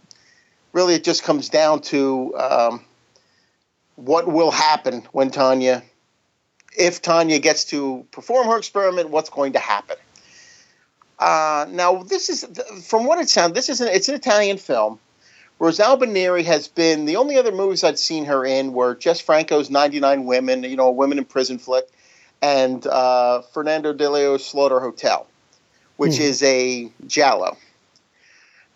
[0.74, 2.86] really, it just comes down to um,
[3.96, 5.84] what will happen when Tanya,
[6.78, 9.96] if Tanya gets to perform her experiment, what's going to happen.
[11.20, 12.46] Uh, now, this is
[12.84, 13.54] from what it sounds.
[13.54, 15.00] This is an, it's an Italian film.
[15.64, 19.70] Rosalba Neri has been the only other movies I'd seen her in were Jess Franco's
[19.70, 21.86] 99 Women, you know, a women in prison flick,
[22.42, 25.26] and uh, Fernando Di Leo's Slaughter Hotel,
[25.96, 27.56] which is a giallo.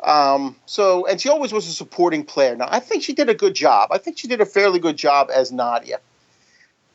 [0.01, 2.55] Um, so, and she always was a supporting player.
[2.55, 3.89] Now, I think she did a good job.
[3.91, 5.99] I think she did a fairly good job as Nadia.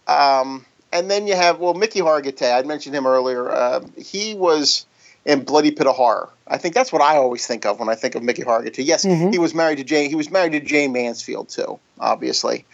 [0.07, 2.59] Um, and then you have, well, Mickey Hargitay.
[2.59, 3.51] I mentioned him earlier.
[3.51, 4.87] Uh, he was
[5.25, 6.29] in Bloody Pit of Horror.
[6.49, 8.85] I think that's what I always think of when I think of Mickey Hargitay.
[8.85, 9.33] Yes, Mhm.
[9.33, 10.09] he was married to Jane.
[10.11, 12.65] He was married to Jayne Mansfield too, obviously.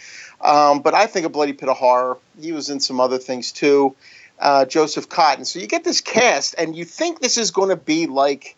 [0.41, 2.19] Um, but I think of Bloody Pit of Horror.
[2.41, 3.95] He was in some other things too.
[4.39, 5.45] Uh, Joseph Cotten.
[5.45, 8.55] So you get this cast, and you think this is going to be like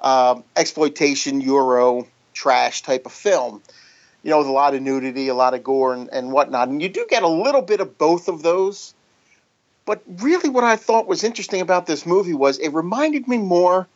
[0.00, 3.62] um, exploitation Euro trash type of film.
[4.22, 6.68] You know, with a lot of nudity, a lot of gore, and, and whatnot.
[6.68, 8.92] And you do get a little bit of both of those.
[9.86, 13.86] But really, what I thought was interesting about this movie was it reminded me more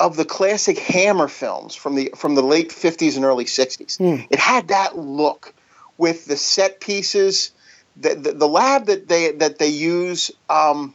[0.00, 3.98] of the classic Hammer films from the from the late fifties and early sixties.
[3.98, 4.22] Hmm.
[4.30, 5.52] It had that look
[5.98, 7.52] with the set pieces,
[7.96, 10.30] the, the, the lab that they that they use.
[10.48, 10.94] Um,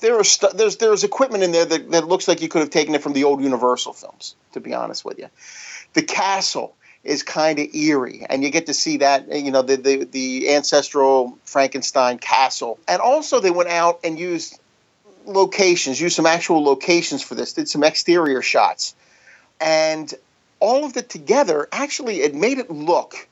[0.00, 2.70] there are stu- there's there's equipment in there that, that looks like you could have
[2.70, 4.36] taken it from the old Universal films.
[4.52, 5.28] To be honest with you,
[5.94, 9.76] the castle is kind of eerie, and you get to see that you know the,
[9.76, 14.58] the the ancestral Frankenstein castle, and also they went out and used
[15.24, 18.94] locations, used some actual locations for this, did some exterior shots,
[19.60, 20.12] and
[20.60, 23.28] all of it together actually it made it look.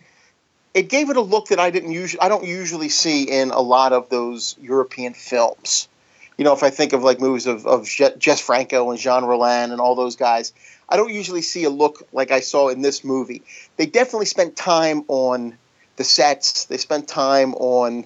[0.72, 3.60] It gave it a look that I didn't usually I don't usually see in a
[3.60, 5.88] lot of those European films.
[6.36, 9.70] You know, if I think of like movies of, of Jess Franco and Jean Rollin
[9.70, 10.52] and all those guys,
[10.88, 13.42] I don't usually see a look like I saw in this movie.
[13.76, 15.56] They definitely spent time on
[15.96, 16.66] the sets.
[16.66, 18.04] They spent time on,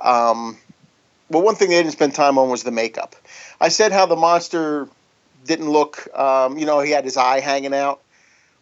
[0.00, 0.56] um,
[1.28, 3.14] well, one thing they didn't spend time on was the makeup.
[3.60, 4.88] I said how the monster
[5.46, 8.00] didn't look, um, you know, he had his eye hanging out.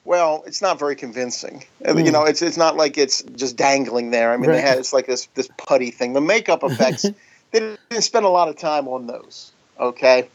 [0.05, 1.65] Well, it's not very convincing.
[1.81, 2.13] Mean, You Hmm.
[2.13, 4.33] know, it's it's not like it's just dangling there.
[4.33, 6.13] I mean, they had it's like this this putty thing.
[6.13, 7.11] The makeup effects,
[7.53, 7.61] they
[7.91, 9.53] didn't spend a lot of time on those.
[9.81, 10.29] Okay,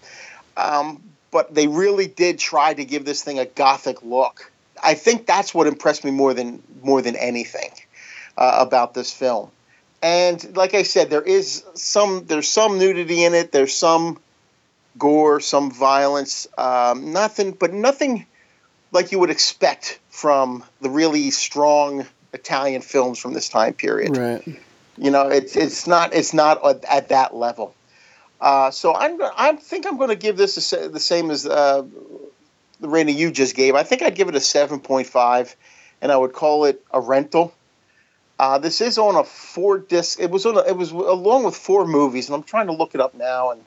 [0.58, 4.52] um, but they really did try to give this thing a gothic look.
[4.82, 7.72] I think that's what impressed me more than more than anything
[8.38, 9.52] uh, about this film.
[10.02, 13.52] and like I said, there is some there's some nudity in it.
[13.52, 14.20] There's some
[14.98, 16.48] gore, some violence.
[16.58, 18.26] Um, nothing, but nothing
[18.92, 24.18] like you would expect from the really strong Italian films from this time period.
[24.18, 24.44] Right.
[24.98, 27.74] You know, it's it's not it's not at, at that level.
[28.40, 31.84] Uh, so I'm I think I'm going to give this a, the same as uh,
[32.80, 33.76] the rating you just gave.
[33.76, 35.56] I think I'd give it a seven point five,
[36.02, 37.54] and I would call it a rental.
[38.40, 40.20] Uh, this is on a four disc.
[40.20, 40.58] It was on.
[40.58, 43.52] A, it was along with four movies, and I'm trying to look it up now
[43.52, 43.66] and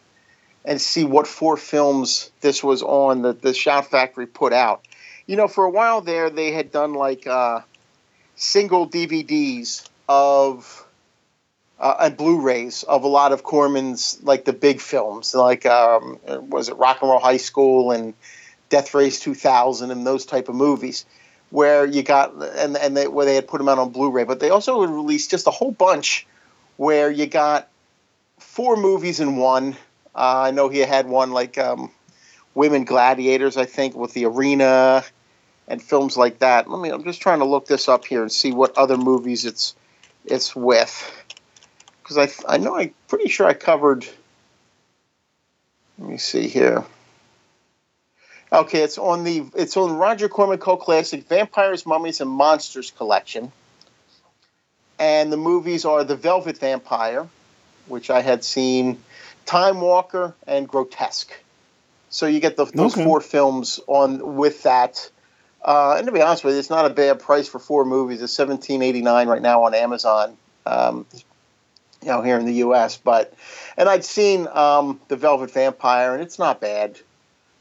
[0.65, 4.87] and see what four films this was on that the Shout Factory put out.
[5.27, 7.61] You know, for a while there, they had done like uh,
[8.37, 10.82] single DVDs of
[11.83, 16.19] uh, and Blu-rays of a lot of Corman's like the big films, like um,
[16.49, 18.15] was it Rock and Roll High School and
[18.69, 21.05] Death Race 2000 and those type of movies,
[21.51, 24.39] where you got and and they, where they had put them out on Blu-ray, but
[24.39, 26.25] they also would release just a whole bunch
[26.77, 27.69] where you got
[28.39, 29.73] four movies in one.
[30.15, 31.91] Uh, I know he had one like um,
[32.55, 35.03] Women Gladiators, I think, with the arena
[35.67, 36.71] and films like that.
[36.71, 36.91] Let me.
[36.91, 39.75] I'm just trying to look this up here and see what other movies it's
[40.25, 41.22] it's with
[42.03, 44.07] because I I know I'm pretty sure I covered.
[45.99, 46.85] Let me see here.
[48.53, 53.51] Okay, it's on the it's on Roger Corman cult classic Vampires, Mummies, and Monsters collection,
[54.99, 57.27] and the movies are The Velvet Vampire,
[57.87, 58.99] which I had seen,
[59.47, 61.33] Time Walker, and Grotesque.
[62.11, 63.05] So you get the, those Okay.
[63.05, 65.11] four films on with that.
[65.65, 68.21] Uh, and to be honest with you, it's not a bad price for four movies.
[68.21, 70.37] It's seventeen eighty nine right now on Amazon.
[70.67, 71.07] Um,
[72.03, 72.97] you know, here in the U.S.
[72.97, 73.33] But,
[73.77, 76.99] and I'd seen um, the Velvet Vampire, and it's not bad.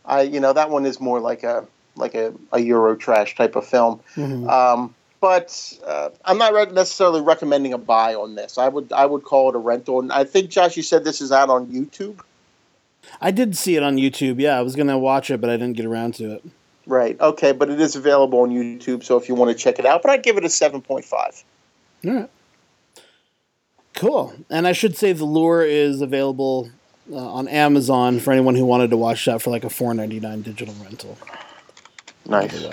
[0.05, 3.55] I, you know, that one is more like a like a, a Euro trash type
[3.55, 3.99] of film.
[4.15, 4.49] Mhm.
[4.49, 8.57] Um, but uh, I'm not re- necessarily recommending a buy on this.
[8.57, 9.99] I would I would call it a rental.
[9.99, 12.21] And I think Josh, you said this is out on YouTube,
[13.19, 14.39] I did see it on YouTube.
[14.39, 16.43] Yeah, I was gonna watch it, but I didn't get around to it.
[16.87, 17.19] right?
[17.19, 20.01] Okay, but it is available on YouTube, so if you want to check it out,
[20.01, 21.43] but I'd give it a seven point five.
[22.05, 22.29] All right.
[24.01, 24.33] Cool.
[24.49, 26.71] And I should say the lure is available
[27.11, 30.19] uh, on Amazon for anyone who wanted to watch that for like a four ninety
[30.19, 31.19] nine digital rental.
[32.25, 32.65] Nice.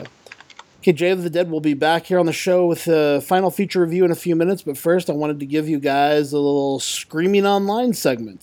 [0.78, 3.50] Okay, Jay of the Dead will be back here on the show with a final
[3.50, 6.38] feature review in a few minutes, but first I wanted to give you guys a
[6.38, 8.42] little Screaming Online segment.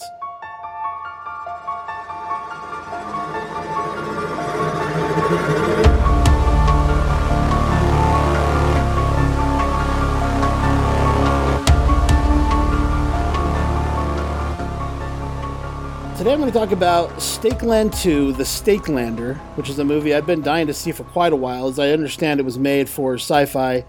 [16.26, 20.26] Today I'm going to talk about Stakeland 2, The Stakelander, which is a movie I've
[20.26, 21.68] been dying to see for quite a while.
[21.68, 23.86] As I understand, it was made for sci fi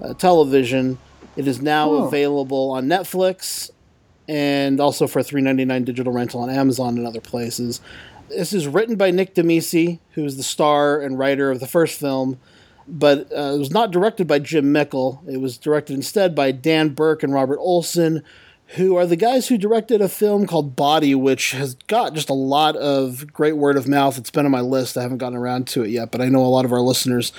[0.00, 0.98] uh, television.
[1.34, 2.04] It is now Oh.
[2.04, 3.72] available on Netflix
[4.28, 7.80] and also for $3.99 digital rental on Amazon and other places.
[8.28, 12.38] This is written by Nick Damici, who's the star and writer of the first film,
[12.86, 15.24] but uh, it was not directed by Jim Mickle.
[15.26, 18.22] It was directed instead by Dan Berk and Robert Olsen,
[18.68, 22.34] who are the guys who directed a film called Body, which has got just a
[22.34, 24.18] lot of great word of mouth.
[24.18, 24.96] It's been on my list.
[24.96, 27.32] I haven't gotten around to it yet, but I know a lot of our listeners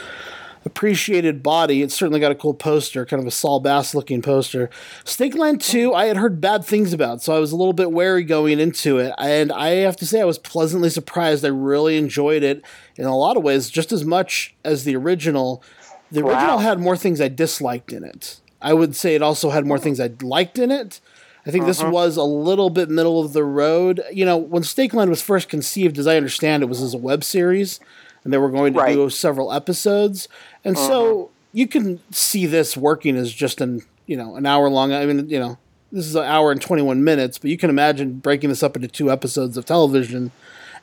[0.64, 1.82] appreciated Body.
[1.82, 4.70] It's certainly got a cool poster, kind of a Saul Bass looking poster.
[5.04, 8.24] Stakeland 2, I had heard bad things about, so I was a little bit wary
[8.24, 9.14] going into it.
[9.20, 11.46] And I have to say, I was pleasantly surprised.
[11.46, 12.64] I really enjoyed it
[12.96, 15.62] in a lot of ways, just as much as the original.
[16.12, 16.58] The original Wow.
[16.60, 18.40] had more things I disliked in it.
[18.62, 21.00] I would say it also had more things I liked in it.
[21.46, 21.92] I think this uh-huh.
[21.92, 24.02] was a little bit middle of the road.
[24.12, 27.24] You know, when Stakeland was first conceived, as I understand it, was as a web
[27.24, 27.80] series,
[28.24, 28.96] and they were going to Right.
[28.96, 30.28] do several episodes.
[30.64, 31.28] And so uh-huh.
[31.54, 34.92] you can see this working as just an you know an hour long.
[34.92, 35.58] I mean, you know,
[35.92, 38.76] this is an hour and twenty one minutes, but you can imagine breaking this up
[38.76, 40.32] into two episodes of television.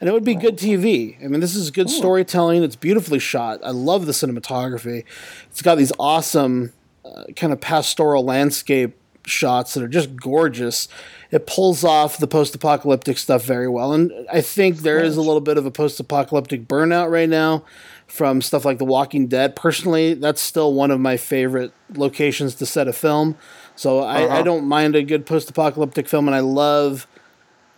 [0.01, 1.17] And it would be good TV.
[1.25, 1.97] I mean, this is good hmm.
[1.97, 2.65] storytelling.
[2.65, 3.61] It's beautifully shot.
[3.63, 5.05] I love the cinematography.
[5.49, 6.73] It's got these awesome
[7.05, 8.97] uh, kind of pastoral landscape
[9.27, 10.89] shots that are just gorgeous.
[11.31, 13.93] It pulls off the post apocalyptic stuff very well.
[13.93, 17.65] And I think there is a little bit of a post apocalyptic burnout right now
[18.07, 19.57] from stuff like The Walking Dead.
[19.57, 23.37] Personally, that's still one of my favorite locations to set a film.
[23.75, 24.43] So I, I uh-huh.
[24.43, 27.07] don't mind a good post apocalyptic film, and I love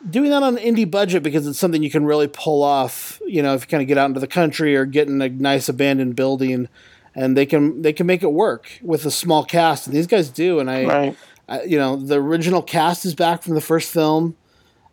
[0.08, 3.20] doing that on an indie budget because it's something you can really pull off.
[3.26, 5.28] You know, if you kind of get out into the country or get in a
[5.28, 6.68] nice abandoned building,
[7.14, 10.28] and they can they can make it work with a small cast, and these guys
[10.28, 10.58] do.
[10.58, 11.16] And I, Right.
[11.48, 14.36] I you know, the original cast is back from the first film.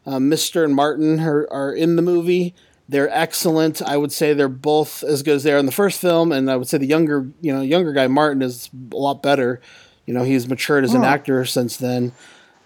[0.05, 2.55] Uh, Mister and Martin are, are in the movie.
[2.89, 3.81] They're excellent.
[3.81, 6.51] I would say they're both as good as they are in the first film, and
[6.51, 9.61] I would say the younger, you know, younger guy Martin is a lot better.
[10.05, 12.11] You know, he's matured as an actor since then.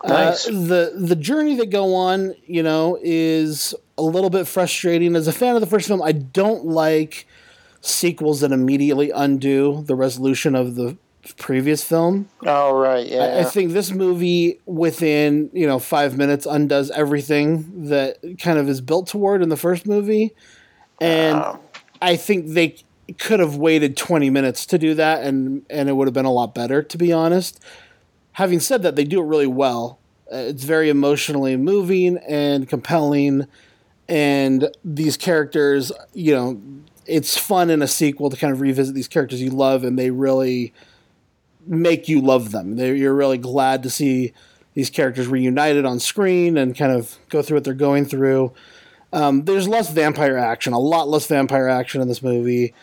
[0.04, 0.48] Nice.
[0.48, 5.16] Uh, the the journey that go on, you know, is a little bit frustrating.
[5.16, 7.28] As a fan of the first film, I don't like
[7.82, 10.98] sequels that immediately undo the resolution of the
[11.34, 12.30] previous film.
[12.46, 13.24] oh right, yeah.
[13.24, 18.70] I, I think this movie, within you know five minutes, undoes everything that kind of
[18.70, 20.34] is built toward in the first movie,
[21.02, 21.60] and Wow.
[22.02, 22.78] I think they
[23.18, 26.32] could have waited twenty minutes to do that, and and it would have been a
[26.32, 27.60] lot better, to be honest.
[28.34, 30.00] Having said that, they do it really well.
[30.32, 33.48] Uh, it's very emotionally moving and compelling,
[34.10, 36.62] and these characters, you know,
[37.06, 40.10] it's fun in a sequel to kind of revisit these characters you love, and they
[40.10, 40.74] really
[41.68, 42.76] make you love them.
[42.76, 44.34] They're, you're really glad to see
[44.74, 48.53] these characters reunited on screen and kind of go through what they're going through.
[49.13, 52.74] Um, there's less vampire action, a lot less vampire action in this movie.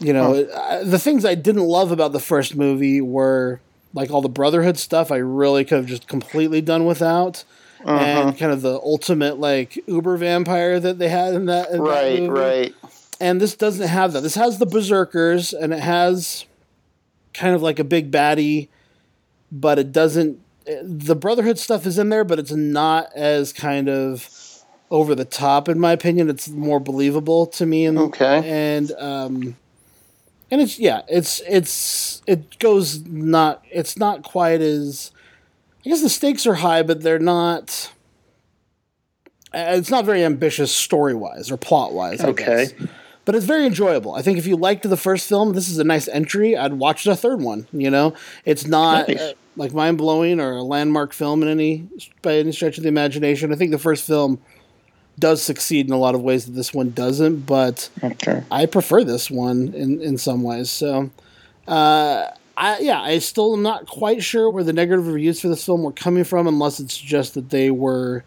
[0.00, 0.44] You know,
[0.84, 3.60] the things I didn't love about the first movie were
[3.92, 5.10] like all the Brotherhood stuff.
[5.10, 7.44] I really could have just completely done without,
[7.84, 11.70] and kind of the ultimate like uber vampire that they had in that.
[11.70, 12.74] In that right, movie right.
[13.20, 14.22] and this doesn't have that.
[14.22, 16.46] This has the berserkers, and it has
[17.34, 18.68] kind of like a big baddie,
[19.52, 20.40] but it doesn't.
[20.82, 24.28] The Brotherhood stuff is in there, but it's not as kind of
[24.90, 26.30] over the top, in my opinion.
[26.30, 28.42] It's more believable to me, and Okay.
[28.48, 29.56] and um,
[30.50, 33.62] and it's yeah, it's it's it goes not.
[33.70, 35.10] It's not quite as.
[35.84, 37.90] I guess the stakes are high, but they're not.
[39.52, 42.24] It's not very ambitious story wise or plot wise.
[42.24, 42.68] Okay.
[43.24, 44.14] But it's very enjoyable.
[44.14, 46.56] I think if you liked the first film, this is a nice entry.
[46.56, 47.66] I'd watch the third one.
[47.72, 48.14] You know,
[48.44, 49.20] it's not Nice.
[49.20, 51.86] uh, like mind blowing or a landmark film in any
[52.22, 53.52] by any stretch of the imagination.
[53.52, 54.40] I think the first film
[55.18, 58.42] does succeed in a lot of ways that this one doesn't, but Okay.
[58.50, 60.70] I prefer this one in in some ways.
[60.70, 61.10] So,
[61.68, 65.64] uh, I yeah, I still am not quite sure where the negative reviews for this
[65.64, 68.24] film were coming from, unless it's just that they were.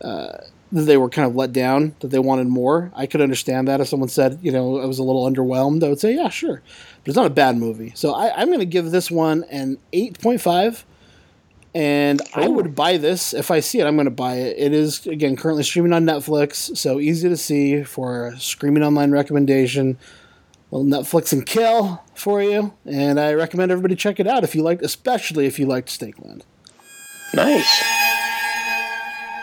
[0.00, 0.38] Uh,
[0.72, 2.90] they were kind of let down, that they wanted more.
[2.94, 5.88] I could understand that if someone said, you know, I was a little underwhelmed, I
[5.88, 6.62] would say, yeah, sure.
[7.02, 7.92] But it's not a bad movie.
[7.94, 10.84] So I, I'm going to give this one an 8.5.
[11.74, 13.34] And I would buy this.
[13.34, 14.56] If I see it, I'm going to buy it.
[14.58, 16.74] It is, again, currently streaming on Netflix.
[16.74, 19.98] So easy to see for a streaming online recommendation.
[20.70, 22.72] Well, Netflix and kill for you.
[22.86, 26.42] And I recommend everybody check it out if you liked, especially if you liked Stakeland.
[27.34, 27.82] Nice.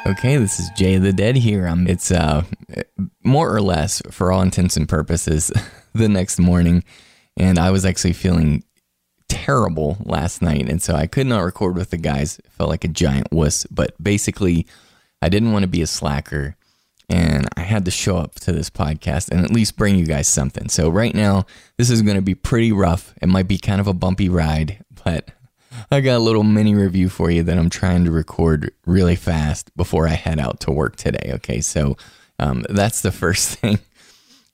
[0.06, 1.66] Okay, this is Jay the Dead here.
[1.66, 2.44] Um, it's uh,
[3.24, 5.50] more or less, for all intents and purposes,
[5.94, 6.84] the next morning,
[7.38, 8.66] and I was actually feeling
[9.30, 12.38] terrible last night, and so I could not record with the guys.
[12.50, 14.68] Felt like a giant wuss, but basically,
[15.22, 16.58] I didn't want to be a slacker,
[17.08, 20.28] and I had to show up to this podcast and at least bring you guys
[20.28, 20.68] something.
[20.68, 21.46] So right now,
[21.78, 23.14] this is going to be pretty rough.
[23.22, 25.30] It might be kind of a bumpy ride, but
[25.94, 29.76] I got a little mini review for you that I'm trying to record really fast
[29.78, 31.34] before I head out to work today.
[31.36, 31.98] Okay, so
[32.40, 33.78] um, that's the first thing.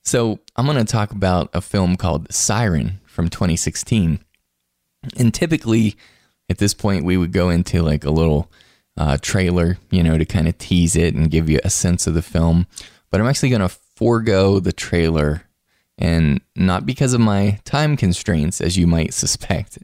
[0.03, 4.19] So I'm going to talk about a film called Siren from 2016.
[5.17, 5.95] And typically
[6.49, 8.51] at this point, we would go into like a little
[8.97, 12.15] uh, trailer, you know, to kind of tease it and give you a sense of
[12.15, 12.67] the film.
[13.11, 15.43] But I'm actually going to forego the trailer
[15.97, 19.77] and not because of my time constraints, as you might suspect,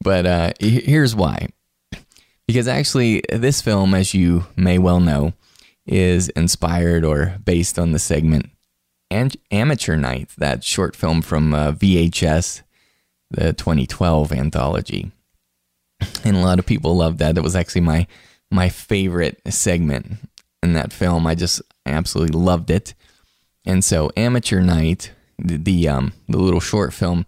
[0.00, 1.48] but uh, here's why.
[2.46, 5.32] Because actually, this film, as you may well know,
[5.86, 8.50] is inspired or based on the segment
[9.10, 12.62] Am- Amateur Night, that short film from uh, VHS,
[13.30, 15.10] the 2012 anthology.
[16.24, 17.34] And a lot of people loved that.
[17.34, 18.06] That was actually my
[18.50, 20.18] my favorite segment
[20.62, 21.26] in that film.
[21.26, 22.94] I just absolutely loved it.
[23.64, 27.24] And so, Amateur Night, the, the um the little short film,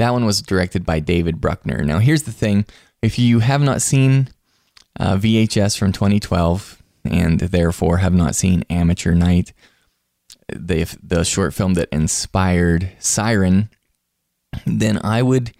[0.00, 1.84] that one was directed by David Bruckner.
[1.84, 2.64] Now, here's the thing:
[3.02, 4.28] if you have not seen
[4.98, 9.52] uh, VHS from 2012 and therefore have not seen Amateur Night,
[10.48, 13.68] the the short film that inspired Siren,
[14.64, 15.52] then I would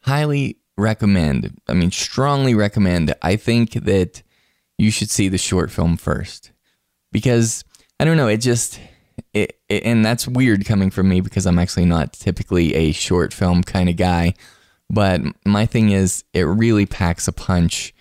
[0.00, 1.56] highly recommend.
[1.68, 3.14] I mean, strongly recommend.
[3.22, 4.24] I think that
[4.76, 6.50] you should see the short film first
[7.12, 7.64] because
[8.00, 8.26] I don't know.
[8.26, 8.80] It just
[9.34, 13.32] it, it and that's weird coming from me because I'm actually not typically a short
[13.34, 14.34] film kind of guy.
[14.88, 17.94] But my thing is, it really packs a punch.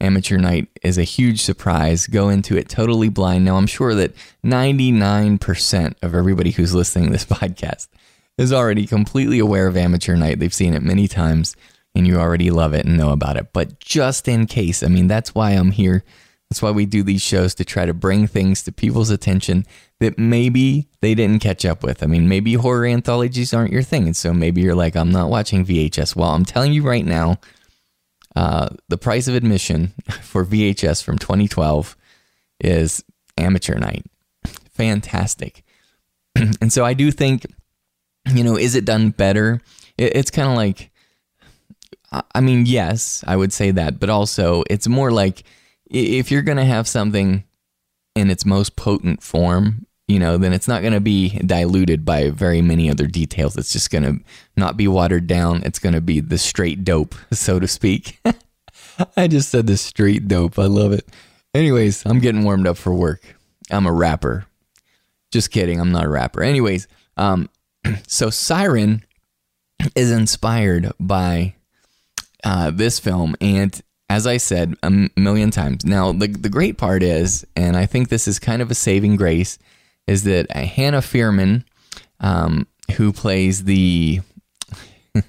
[0.00, 2.06] Amateur Night is a huge surprise.
[2.06, 3.44] Go into it totally blind.
[3.44, 4.14] Now, I'm sure that
[4.44, 7.88] 99% of everybody who's listening to this podcast
[8.38, 10.38] is already completely aware of Amateur Night.
[10.38, 11.54] They've seen it many times
[11.94, 13.52] and you already love it and know about it.
[13.52, 16.02] But just in case, I mean, that's why I'm here.
[16.48, 19.66] That's why we do these shows to try to bring things to people's attention
[20.00, 22.02] that maybe they didn't catch up with.
[22.02, 24.04] I mean, maybe horror anthologies aren't your thing.
[24.06, 26.16] And so maybe you're like, I'm not watching VHS.
[26.16, 27.38] Well, I'm telling you right now,
[28.34, 29.88] uh, the price of admission
[30.22, 31.96] for VHS from 2012
[32.60, 33.04] is
[33.36, 34.04] Amateur Night.
[34.72, 35.62] Fantastic.
[36.60, 37.44] and so I do think,
[38.32, 39.60] you know, is it done better?
[39.98, 40.90] It, it's kind of like,
[42.10, 45.42] I- I mean, yes, I would say that, but also it's more like
[45.90, 47.44] if you're going to have something
[48.16, 52.30] in its most potent form, you know, then it's not going to be diluted by
[52.30, 53.56] very many other details.
[53.56, 54.18] It's just going to
[54.56, 55.62] not be watered down.
[55.64, 58.20] It's going to be the straight dope, so to speak.
[59.16, 60.58] I just said the straight dope.
[60.58, 61.08] I love it.
[61.54, 63.36] Anyways, I'm getting warmed up for work.
[63.70, 64.46] I'm a rapper.
[65.30, 65.80] Just kidding.
[65.80, 66.42] I'm not a rapper.
[66.42, 67.48] Anyways, um,
[68.08, 69.04] so Siren
[69.94, 71.54] is inspired by
[72.42, 77.04] uh, this film, and as I said a million times, now the the great part
[77.04, 79.56] is, and I think this is kind of a saving grace,
[80.06, 81.64] is that Hannah Fierman,
[82.20, 84.20] um, who plays the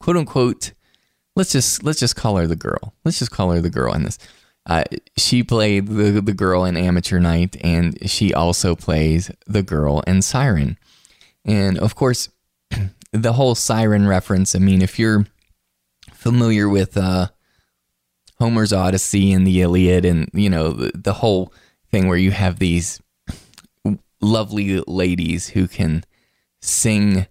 [0.00, 0.72] quote unquote,
[1.36, 2.94] let's just let's just call her the girl.
[3.04, 4.18] Let's just call her the girl in this.
[4.66, 4.84] Uh,
[5.16, 10.22] she played the the girl in Amateur Night, and she also plays the girl in
[10.22, 10.78] Siren.
[11.44, 12.28] And of course,
[13.12, 14.54] the whole Siren reference.
[14.54, 15.26] I mean, if you're
[16.12, 17.28] familiar with uh,
[18.38, 21.52] Homer's Odyssey and the Iliad, and you know the, the whole
[21.90, 23.00] thing where you have these
[24.20, 26.04] lovely ladies who can
[26.60, 27.26] sing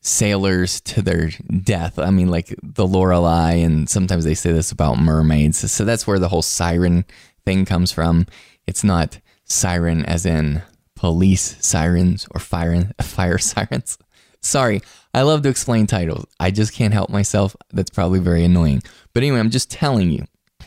[0.00, 1.30] sailors to their
[1.62, 1.98] death.
[1.98, 5.70] I mean, like the Lorelei, and sometimes they say this about mermaids.
[5.70, 7.04] So that's where the whole siren
[7.44, 8.26] thing comes from.
[8.66, 10.62] It's not siren as in
[10.94, 13.98] police sirens or fire fire sirens.
[14.40, 14.82] Sorry,
[15.14, 16.26] I love to explain titles.
[16.38, 17.56] I just can't help myself.
[17.72, 18.82] That's probably very annoying.
[19.14, 20.26] But anyway, I'm just telling you.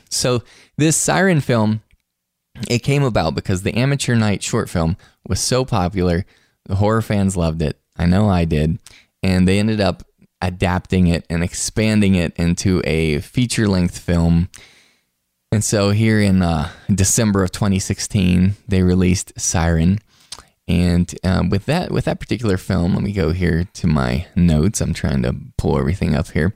[0.10, 0.42] So
[0.78, 1.82] this siren film
[2.70, 4.98] it came about because the amateur night short film
[5.28, 6.26] was so popular
[6.68, 7.80] the horror fans loved it.
[7.96, 8.78] I know i did.
[9.24, 10.04] And they ended up
[10.42, 14.50] adapting it and expanding it into a feature length film.
[15.52, 20.00] And so here in uh, december of 2016 they released siren.
[20.68, 24.82] And um, with that with that particular film let me go here to my notes.
[24.82, 26.56] I'm trying to pull everything up here.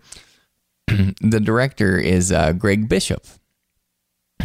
[1.21, 3.25] The director is uh, gregg bishop.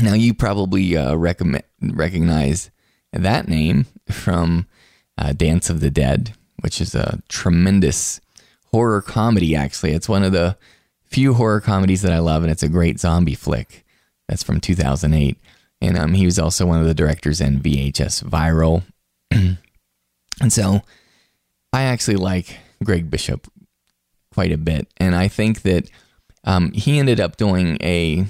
[0.01, 2.70] Now, you probably uh, recommend, recognize
[3.12, 4.66] that name from
[5.18, 8.20] uh, Dance of the Dead, which is a tremendous
[8.72, 9.92] horror comedy, actually.
[9.92, 10.57] It's one of the
[11.04, 13.84] few horror comedies that I love, and it's a great zombie flick.
[14.28, 15.38] That's from 2008.
[15.80, 18.82] And um, he was also one of the directors in VHS Viral.
[19.30, 20.82] and so
[21.72, 23.46] I actually like Gregg Bishop
[24.32, 24.88] quite a bit.
[24.96, 25.90] And I think that
[26.44, 28.26] um, he ended up doing a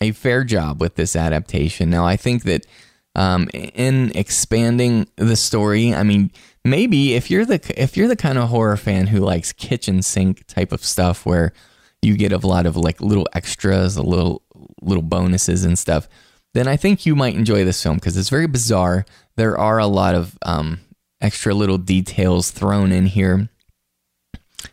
[0.00, 1.88] a fair job with this adaptation.
[1.88, 2.66] Now, I think that
[3.14, 6.30] um, in expanding the story, I mean,
[6.64, 10.46] maybe if you're the if you're the kind of horror fan who likes kitchen sink
[10.46, 11.52] type of stuff, where
[12.00, 14.42] you get a lot of like little extras, a little
[14.80, 16.08] little bonuses and stuff,
[16.54, 19.04] then I think you might enjoy this film because it's very bizarre.
[19.36, 20.80] There are a lot of um,
[21.20, 23.48] extra little details thrown in here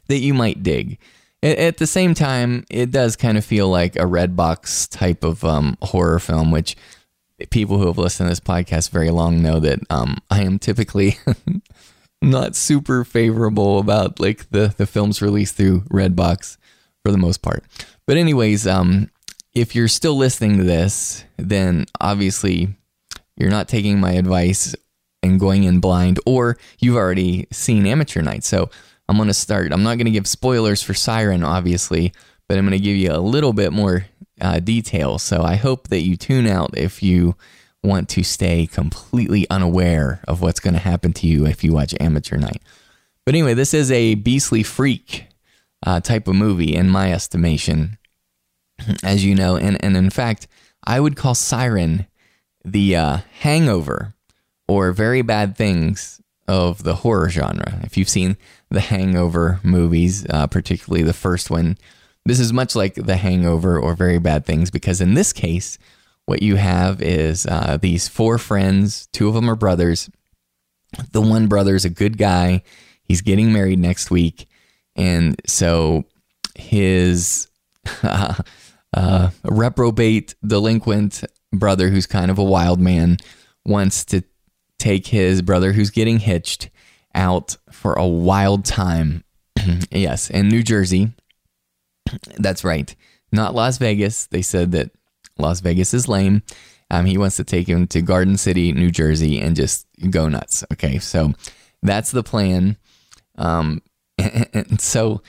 [0.08, 0.98] that you might dig.
[1.42, 5.78] At, the same time, it does kind of feel like a Redbox type of um,
[5.82, 6.76] horror film, which
[7.50, 11.18] people who have listened to this podcast very long know that um, I am typically
[12.22, 16.58] not super favorable about like the the films released through Redbox
[17.04, 17.64] for the most part.
[18.06, 19.10] But anyways, um,
[19.54, 22.70] if you're still listening to this, then obviously
[23.38, 24.76] you're not taking my advice
[25.24, 28.44] and going in blind, or you've already seen Amateur Night.
[28.44, 28.70] So
[29.08, 29.72] I'm to start.
[29.72, 32.14] I'm not to give spoilers for Siren, obviously,
[32.48, 34.06] but I'm to give you a little bit more
[34.42, 35.20] uh, detail.
[35.20, 37.36] So I hope that you tune out if you
[37.84, 41.96] want to stay completely unaware of what's going to happen to you if you watch
[42.00, 42.62] Amateur Night.
[43.26, 45.28] But anyway, this is a beastly freak
[45.86, 47.98] uh, type of movie, in my estimation,
[49.04, 49.56] as you know.
[49.56, 50.48] And, and in fact,
[50.84, 52.08] I would call Siren
[52.66, 54.14] the uh, hangover
[54.68, 57.80] or very bad things of the horror genre.
[57.84, 58.36] If you've seen
[58.70, 61.78] the Hangover movies, uh, particularly the first one,
[62.26, 65.78] this is much like the Hangover or Very Bad Things because in this case,
[66.26, 69.08] what you have is uh, these four friends.
[69.08, 70.10] Two of them are brothers.
[71.12, 72.62] The one brother's a good guy.
[73.04, 74.48] He's getting married next week,
[74.96, 76.04] and so
[76.56, 77.48] his
[78.04, 78.36] uh,
[78.94, 83.18] uh, reprobate, delinquent brother, who's kind of a wild man,
[83.66, 84.24] wants to
[84.78, 86.70] take his brother, who's getting hitched,
[87.16, 89.24] out for a wild time.
[89.92, 91.12] yes, in New Jersey.
[92.38, 92.96] That's right.
[93.32, 94.28] Not Las Vegas.
[94.28, 94.92] They said that
[95.38, 96.44] Las Vegas is lame.
[96.92, 100.64] Um, he wants to take him to Garden City, New Jersey, and just go nuts.
[100.74, 101.34] Okay, so
[101.84, 102.78] that's the plan.
[103.38, 103.82] Um,
[104.18, 105.22] and so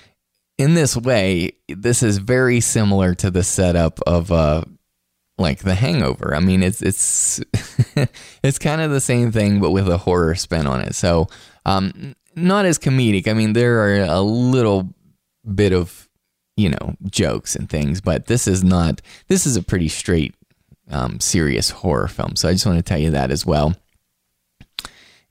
[0.59, 4.63] in this way, this is very similar to the setup of uh
[5.39, 6.35] like The Hangover.
[6.35, 7.41] I mean, it's it's
[8.43, 10.95] it's kind of the same thing, but with a horror spin on it.
[10.95, 11.29] So,
[11.65, 13.27] um, not as comedic.
[13.27, 14.95] I mean, there are a little
[15.53, 16.10] bit of
[16.61, 19.01] you know jokes and things, but this is not.
[19.29, 20.35] This is a pretty straight,
[20.91, 22.37] um, serious horror film.
[22.37, 23.75] So I just want to tell you that as well.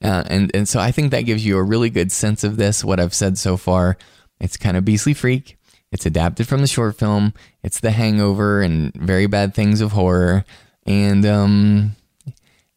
[0.02, 2.84] Uh, and and so I think that gives you a really good sense of this.
[2.84, 3.98] What I've said so far,
[4.40, 5.58] it's kind of Beastly Freak.
[5.92, 7.34] It's adapted from the short film.
[7.64, 10.46] It's The Hangover and Very Bad Things of Horror,
[10.86, 11.96] and um,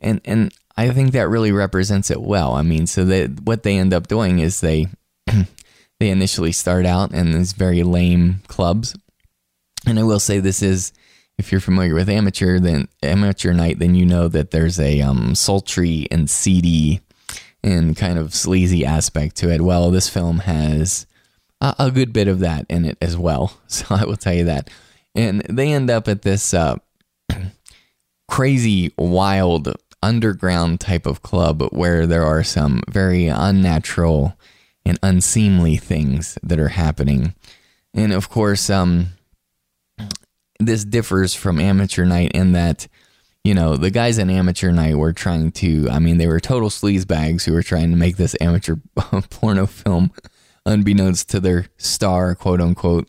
[0.00, 2.55] and and I think that really represents it well.
[2.55, 4.88] I mean, so that what they end up doing is they
[6.03, 8.96] they initially start out in these very lame clubs,
[9.86, 10.92] and I will say this is
[11.38, 15.36] if you're familiar with amateur then amateur night, then you know that there's a um,
[15.36, 17.03] sultry and seedy
[17.62, 19.61] and kind of sleazy aspect to it.
[19.61, 21.07] Well, this film has
[21.61, 23.57] a, a good bit of that in it as well.
[23.68, 24.70] So I will tell you that.
[25.14, 26.78] And they end up at this uh,
[28.28, 29.72] crazy, wild,
[30.03, 34.36] underground type of club where there are some very unnatural
[34.85, 37.35] and unseemly things that are happening.
[37.95, 39.09] And of course, um,
[40.59, 42.89] this differs from amateur night in that
[43.45, 46.68] you know the guys in amateur night were trying to i mean they were total
[46.68, 48.76] sleazebags who were trying to make this amateur
[49.30, 50.12] porno film
[50.64, 53.09] unbeknownst to their star quote unquote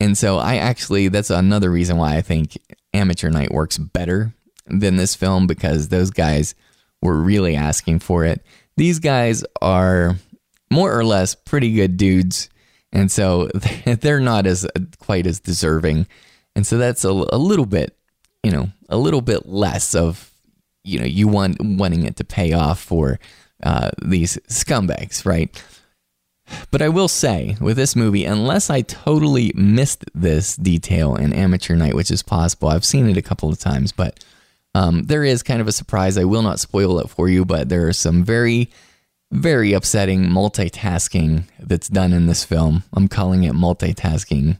[0.00, 2.58] and so i actually that's another reason why i think
[2.92, 4.32] amateur night works better
[4.66, 6.54] than this film because those guys
[7.00, 8.44] were really asking for it
[8.76, 10.16] these guys are
[10.70, 12.48] more or less pretty good dudes.
[12.92, 13.48] And so
[13.86, 14.66] they're not as
[14.98, 16.06] quite as deserving.
[16.56, 17.98] And so that's a, a little bit
[18.42, 20.32] you know a little bit less of
[20.84, 23.18] you know you want wanting it to pay off for
[23.62, 25.62] uh, these scumbags right?
[26.70, 31.76] But i will say with this movie unless i totally missed this detail in amateur
[31.76, 34.24] night which is possible i've seen it a couple of times but
[34.74, 36.18] um, there is kind of a surprise.
[36.18, 38.70] I will not spoil it for you but there are some very
[39.30, 44.58] very upsetting multitasking that's done in this film i'm calling it multitasking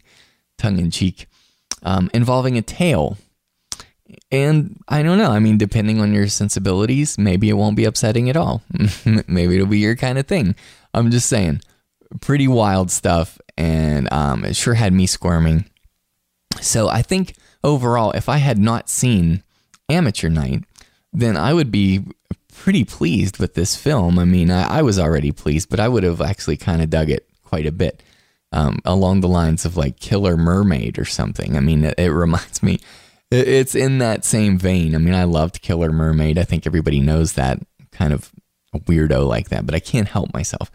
[0.59, 1.27] tongue-in-cheek
[1.83, 3.17] um, involving a tail.
[4.31, 5.31] And I don't know.
[5.31, 8.63] I mean, depending on your sensibilities, maybe it won't be upsetting at all.
[9.27, 10.55] maybe it'll be your kind of thing.
[10.95, 11.61] I'm just saying,
[12.21, 13.39] pretty wild stuff.
[13.57, 15.67] And um, it sure had me squirming.
[16.61, 19.43] So I think overall, if I had not seen
[19.89, 20.65] Amateur Night,
[21.13, 22.05] then I would be
[22.69, 24.19] pretty pleased with this film.
[24.19, 27.09] I mean, I, I was already pleased, but I would have actually kind of dug
[27.09, 28.03] it quite a bit
[28.53, 31.57] um, along the lines of like Killer Mermaid or something.
[31.57, 32.79] I mean, it, it reminds me,
[33.31, 34.95] it, it's in that same vein.
[34.95, 36.37] I mean, I loved Killer Mermaid.
[36.37, 37.59] I think everybody knows that
[37.91, 38.31] kind of
[38.77, 40.71] weirdo like that, but I can't help myself.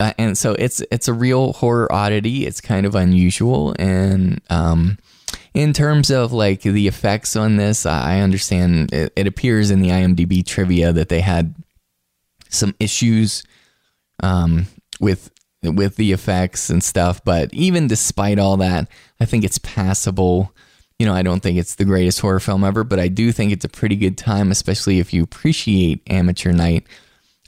[0.00, 2.46] Uh, and so it's it's a real horror oddity.
[2.46, 4.98] It's kind of unusual, and um,
[5.54, 9.90] in terms of like the effects on this, I understand it, it appears in the
[9.90, 11.54] IMDb trivia that they had
[12.48, 13.42] some issues
[14.22, 14.66] um,
[15.00, 15.30] with
[15.62, 17.22] with the effects and stuff.
[17.24, 18.88] But even despite all that,
[19.20, 20.54] I think it's passable.
[20.98, 23.52] You know, I don't think it's the greatest horror film ever, but I do think
[23.52, 26.86] it's a pretty good time, especially if you appreciate Amateur Night.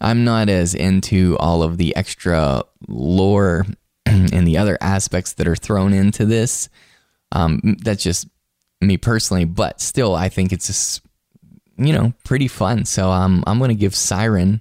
[0.00, 3.66] I'm not as into all of the extra lore
[4.06, 6.68] and the other aspects that are thrown into this.
[7.34, 8.28] Um, that's just
[8.80, 11.02] me personally, but still, I think it's just,
[11.76, 12.84] you know, pretty fun.
[12.84, 14.60] So um, I'm going to give Siren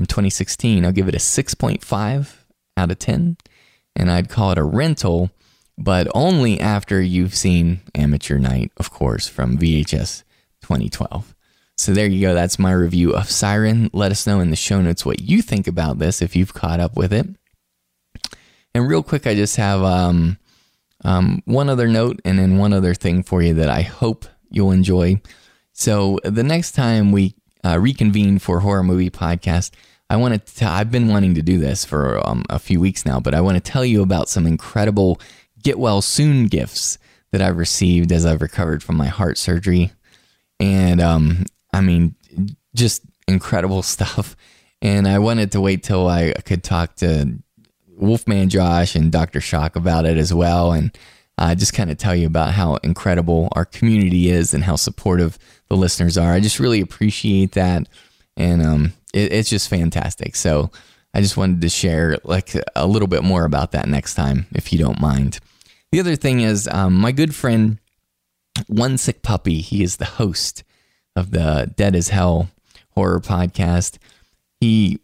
[0.00, 2.36] from 2016, I'll give it a 6.5
[2.78, 3.36] out of 10.
[3.94, 5.30] And I'd call it a rental,
[5.76, 10.22] but only after you've seen Amateur Night, of course, from VHS
[10.62, 11.34] 2012.
[11.76, 12.32] So there you go.
[12.32, 13.90] That's my review of Siren.
[13.92, 16.80] Let us know in the show notes what you think about this if you've caught
[16.80, 17.26] up with it.
[18.74, 20.38] And real quick, I just have um,
[21.04, 24.72] um, one other note and then one other thing for you that I hope you'll
[24.72, 25.20] enjoy.
[25.72, 27.34] So the next time we
[27.64, 29.70] uh, reconvene for Horror Movie Podcast,
[30.08, 30.66] I want to.
[30.66, 33.62] I've been wanting to do this for um, a few weeks now, but I want
[33.62, 35.20] to tell you about some incredible
[35.62, 36.98] get well soon gifts
[37.30, 39.92] that I've received as I've recovered from my heart surgery,
[40.58, 42.16] and um, I mean,
[42.74, 44.36] just incredible stuff.
[44.82, 47.38] And I wanted to wait till I could talk to
[48.00, 49.40] Wolfman Josh and Dr.
[49.40, 50.96] Shock about it as well, and
[51.38, 55.38] uh, just kind of tell you about how incredible our community is and how supportive
[55.68, 56.32] the listeners are.
[56.32, 57.88] I just really appreciate that,
[58.36, 60.36] and um, it, it's just fantastic.
[60.36, 60.70] So
[61.14, 64.72] I just wanted to share like a little bit more about that next time, if
[64.72, 65.40] you don't mind.
[65.92, 67.78] The other thing is um, my good friend
[68.68, 69.60] One Sick Puppy.
[69.60, 70.62] He is the host
[71.16, 72.50] of the Dead as Hell
[72.94, 73.98] horror podcast.
[74.60, 75.00] He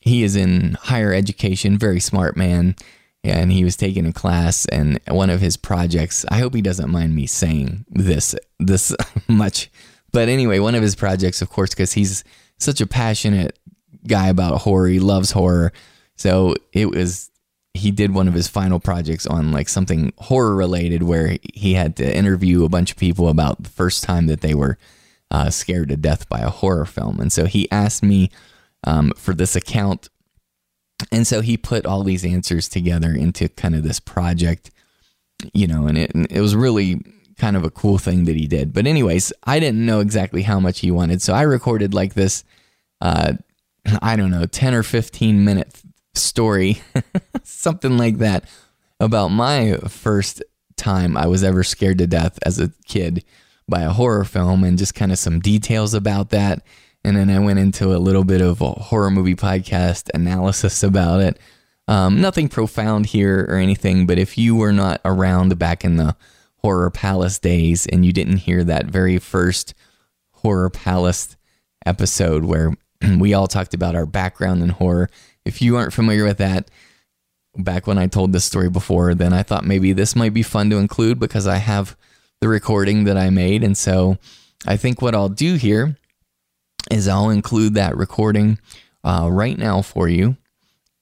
[0.00, 2.76] he is in higher education, very smart man,
[3.24, 6.90] and he was taking a class and one of his projects i hope he doesn't
[6.90, 8.94] mind me saying this this
[9.28, 9.70] much
[10.12, 12.24] but anyway one of his projects of course because he's
[12.58, 13.58] such a passionate
[14.06, 15.72] guy about horror he loves horror
[16.16, 17.30] so it was
[17.74, 21.96] he did one of his final projects on like something horror related where he had
[21.96, 24.76] to interview a bunch of people about the first time that they were
[25.30, 28.28] uh, scared to death by a horror film and so he asked me
[28.84, 30.08] um, for this account.
[31.10, 34.70] And so he put all these answers together into kind of this project
[35.52, 37.00] you know and it, and it was really
[37.38, 38.72] kind of a cool thing that he did.
[38.72, 41.22] But anyways i didn't know exactly how much he wanted.
[41.22, 42.44] So i recorded like this
[43.00, 43.34] uh
[44.02, 45.82] i don't know 10 or 15 minute
[46.14, 46.82] story
[47.42, 48.44] something like that
[49.00, 50.42] about my first
[50.76, 53.24] time i was ever scared to death as a kid
[53.66, 56.62] by a horror film and just kind of some details about that
[57.04, 61.38] and then I went into a little bit of horror movie podcast analysis about it.
[61.88, 66.16] Um, nothing profound here or anything, but if you were not around back in the
[66.58, 69.74] Horror Palace days and you didn't hear that very first
[70.30, 71.36] Horror Palace
[71.84, 72.72] episode where
[73.18, 75.10] we all talked about our background in horror,
[75.44, 76.70] if you aren't familiar with that,
[77.56, 80.70] back when I told this story before, then I thought maybe this might be fun
[80.70, 81.96] to include because I have
[82.40, 83.64] the recording that I made.
[83.64, 84.18] And so
[84.66, 85.96] I think what I'll do here
[86.90, 88.58] is I'll include that recording
[89.04, 90.36] uh, right now for you,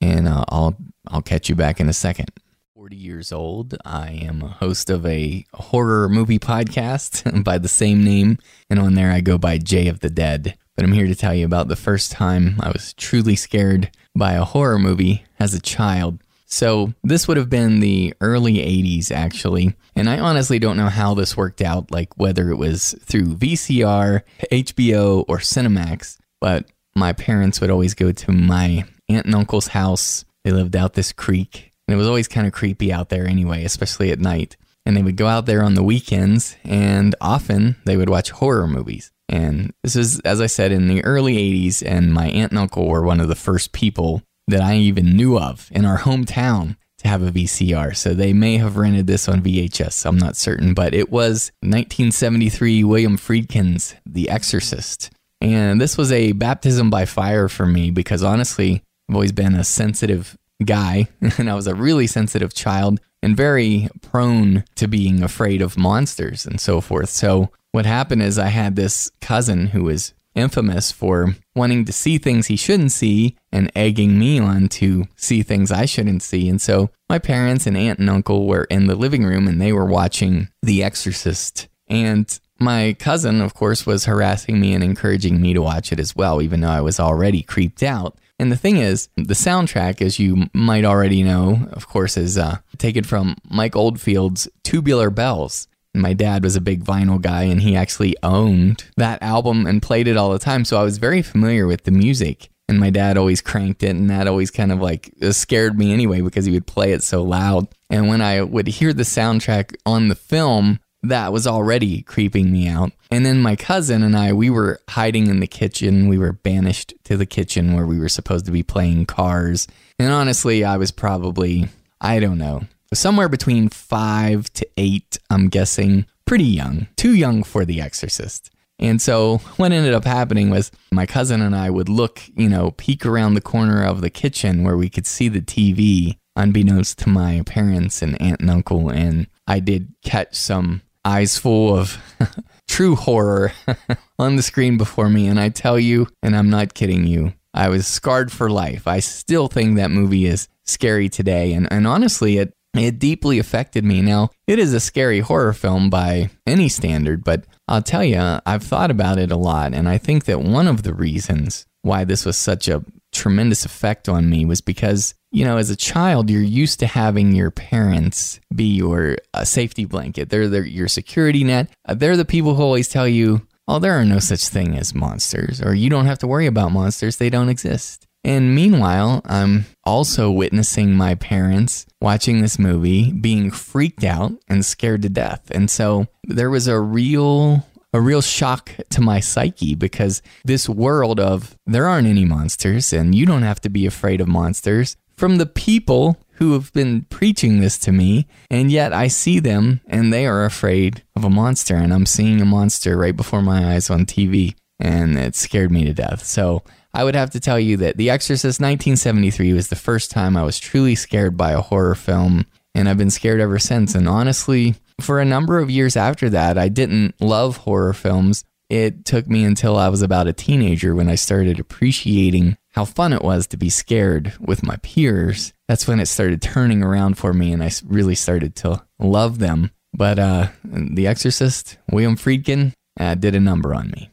[0.00, 0.76] and uh, I'll
[1.08, 2.30] I'll catch you back in a second.
[2.74, 3.76] 40 years old.
[3.84, 8.94] I am a host of a horror movie podcast by the same name, and on
[8.94, 10.56] there I go by Jay of the Dead.
[10.76, 14.32] But I'm here to tell you about the first time I was truly scared by
[14.32, 16.22] a horror movie as a child.
[16.52, 19.76] So, this would have been the early 80s, actually.
[19.94, 24.22] And I honestly don't know how this worked out, like whether it was through VCR,
[24.50, 26.18] HBO, or Cinemax.
[26.40, 30.24] But my parents would always go to my aunt and uncle's house.
[30.42, 31.72] They lived out this creek.
[31.86, 34.56] And it was always kind of creepy out there anyway, especially at night.
[34.84, 38.66] And they would go out there on the weekends, and often they would watch horror
[38.66, 39.12] movies.
[39.28, 42.88] And this is, as I said, in the early 80s, and my aunt and uncle
[42.88, 47.08] were one of the first people that I even knew of in our hometown to
[47.08, 47.96] have a VCR.
[47.96, 50.04] So they may have rented this on VHS.
[50.04, 55.10] I'm not certain, but it was 1973 William Friedkin's The Exorcist.
[55.40, 59.64] And this was a baptism by fire for me because honestly, I've always been a
[59.64, 65.62] sensitive guy and I was a really sensitive child and very prone to being afraid
[65.62, 67.08] of monsters and so forth.
[67.08, 72.18] So what happened is I had this cousin who was infamous for wanting to see
[72.18, 76.48] things he shouldn't see and egging me on to see things I shouldn't see.
[76.48, 79.72] And so my parents and aunt and uncle were in the living room and they
[79.72, 81.68] were watching The Exorcist.
[81.88, 86.14] And my cousin, of course, was harassing me and encouraging me to watch it as
[86.14, 88.16] well, even though I was already creeped out.
[88.38, 92.58] And the thing is, the soundtrack, as you might already know, of course, is uh,
[92.78, 95.68] taken from Mike Oldfield's Tubular Bells.
[95.94, 100.06] My dad was a big vinyl guy and he actually owned that album and played
[100.06, 100.64] it all the time.
[100.64, 102.48] So I was very familiar with the music.
[102.68, 105.92] And my dad always cranked it, and that always kind of like uh, scared me
[105.92, 107.66] anyway because he would play it so loud.
[107.90, 112.68] And when I would hear the soundtrack on the film, that was already creeping me
[112.68, 112.92] out.
[113.10, 116.06] And then my cousin and I, we were hiding in the kitchen.
[116.06, 119.66] We were banished to the kitchen where we were supposed to be playing cars.
[119.98, 121.68] And honestly, I was probably,
[122.00, 122.62] I don't know,
[122.94, 126.06] somewhere between five to eight, I'm guessing.
[126.26, 128.50] Pretty young, too young for The Exorcist.
[128.78, 132.70] And so what ended up happening was my cousin and I would look, you know,
[132.72, 137.08] peek around the corner of the kitchen where we could see the TV, unbeknownst to
[137.10, 138.88] my parents and aunt and uncle.
[138.88, 141.98] And I did catch some eyes full of
[142.68, 143.52] true horror
[144.18, 145.26] on the screen before me.
[145.26, 148.86] And I tell you, and I'm not kidding you, I was scarred for life.
[148.86, 151.52] I still think that movie is scary today.
[151.52, 154.00] And, and honestly, it it deeply affected me.
[154.00, 158.62] Now, it is a scary horror film by any standard, but I'll tell you, I've
[158.62, 162.24] thought about it a lot, and I think that one of the reasons why this
[162.24, 166.42] was such a tremendous effect on me was because, you know, as a child, you're
[166.42, 170.28] used to having your parents be your uh, safety blanket.
[170.28, 171.70] They're, they're your security net.
[171.86, 174.94] Uh, they're the people who always tell you, oh, there are no such thing as
[174.94, 178.06] monsters, or you don't have to worry about monsters, they don't exist.
[178.22, 185.02] And meanwhile, I'm also witnessing my parents watching this movie, being freaked out and scared
[185.02, 185.50] to death.
[185.50, 191.18] And so there was a real a real shock to my psyche because this world
[191.18, 195.38] of there aren't any monsters and you don't have to be afraid of monsters from
[195.38, 200.12] the people who have been preaching this to me and yet I see them and
[200.12, 203.90] they are afraid of a monster and I'm seeing a monster right before my eyes
[203.90, 206.24] on TV and it scared me to death.
[206.24, 206.62] So
[206.92, 210.42] I would have to tell you that The Exorcist 1973 was the first time I
[210.42, 213.94] was truly scared by a horror film, and I've been scared ever since.
[213.94, 218.44] And honestly, for a number of years after that, I didn't love horror films.
[218.68, 223.12] It took me until I was about a teenager when I started appreciating how fun
[223.12, 225.52] it was to be scared with my peers.
[225.68, 229.70] That's when it started turning around for me, and I really started to love them.
[229.92, 234.09] But uh, The Exorcist, William Friedkin, uh, did a number on me.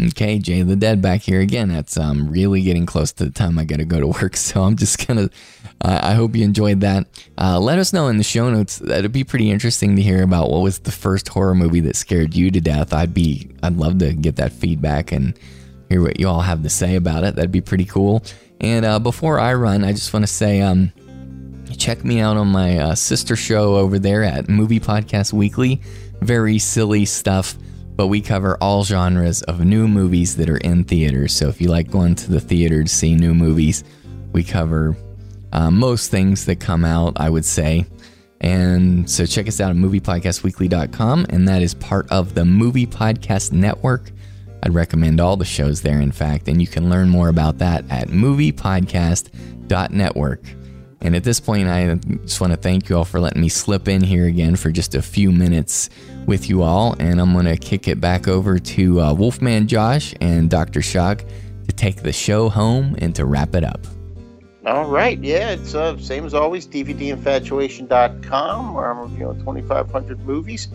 [0.00, 1.68] Okay, Jay the Dead back here again.
[1.68, 4.62] That's um, really getting close to the time I got to go to work, so
[4.62, 5.28] I'm just gonna.
[5.82, 7.06] Uh, I hope you enjoyed that.
[7.38, 8.78] Uh, let us know in the show notes.
[8.78, 12.34] That'd be pretty interesting to hear about what was the first horror movie that scared
[12.34, 12.92] you to death.
[12.94, 13.50] I'd be.
[13.62, 15.38] I'd love to get that feedback and
[15.90, 17.34] hear what you all have to say about it.
[17.34, 18.24] That'd be pretty cool.
[18.60, 20.92] And uh, before I run, I just want to say, um,
[21.76, 25.80] check me out on my uh, sister show over there at Movie Podcast Weekly.
[26.20, 27.56] Very silly stuff,
[28.00, 31.34] but we cover all genres of new movies that are in theaters.
[31.34, 33.84] So if you like going to the theater to see new movies,
[34.32, 34.96] we cover
[35.52, 37.84] uh, most things that come out, I would say.
[38.40, 43.52] And so check us out at moviepodcastweekly.com, and that is part of the Movie Podcast
[43.52, 44.12] Network.
[44.62, 47.84] I'd recommend all the shows there, in fact, and you can learn more about that
[47.90, 50.42] at moviepodcast.network.
[51.02, 53.88] And at this point, I just want to thank you all for letting me slip
[53.88, 55.88] in here again for just a few minutes
[56.26, 56.94] with you all.
[56.98, 60.82] And I'm going to kick it back over to uh, Wolfman Josh and Dr.
[60.82, 61.24] Shock
[61.66, 63.80] to take the show home and to wrap it up.
[64.66, 70.68] All right, yeah, it's uh, same as always, DVDinfatuation.com, where I'm reviewing 2,500 movies.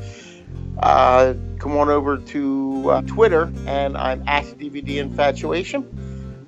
[0.79, 5.85] Uh, come on over to uh, Twitter, and I'm at DVDinfatuation.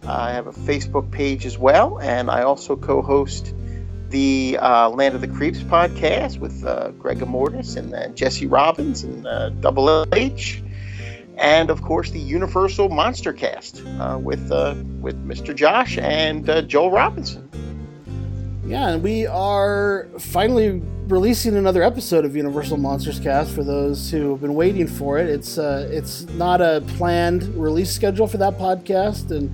[0.08, 3.54] I have a Facebook page as well, and I also co-host
[4.10, 9.04] the uh, Land of the Creeps podcast with uh, Greg Mortis and uh, Jesse Robbins
[9.04, 10.64] and uh, Double H,
[11.38, 15.56] and of course the Universal Monster Cast uh, with uh, with Mr.
[15.56, 17.50] Josh and uh, Joel Robertson.
[18.66, 24.32] Yeah, and we are finally releasing another episode of Universal Monsters Cast for those who
[24.32, 25.30] have been waiting for it.
[25.30, 29.54] It's it's not a planned release schedule for that podcast, and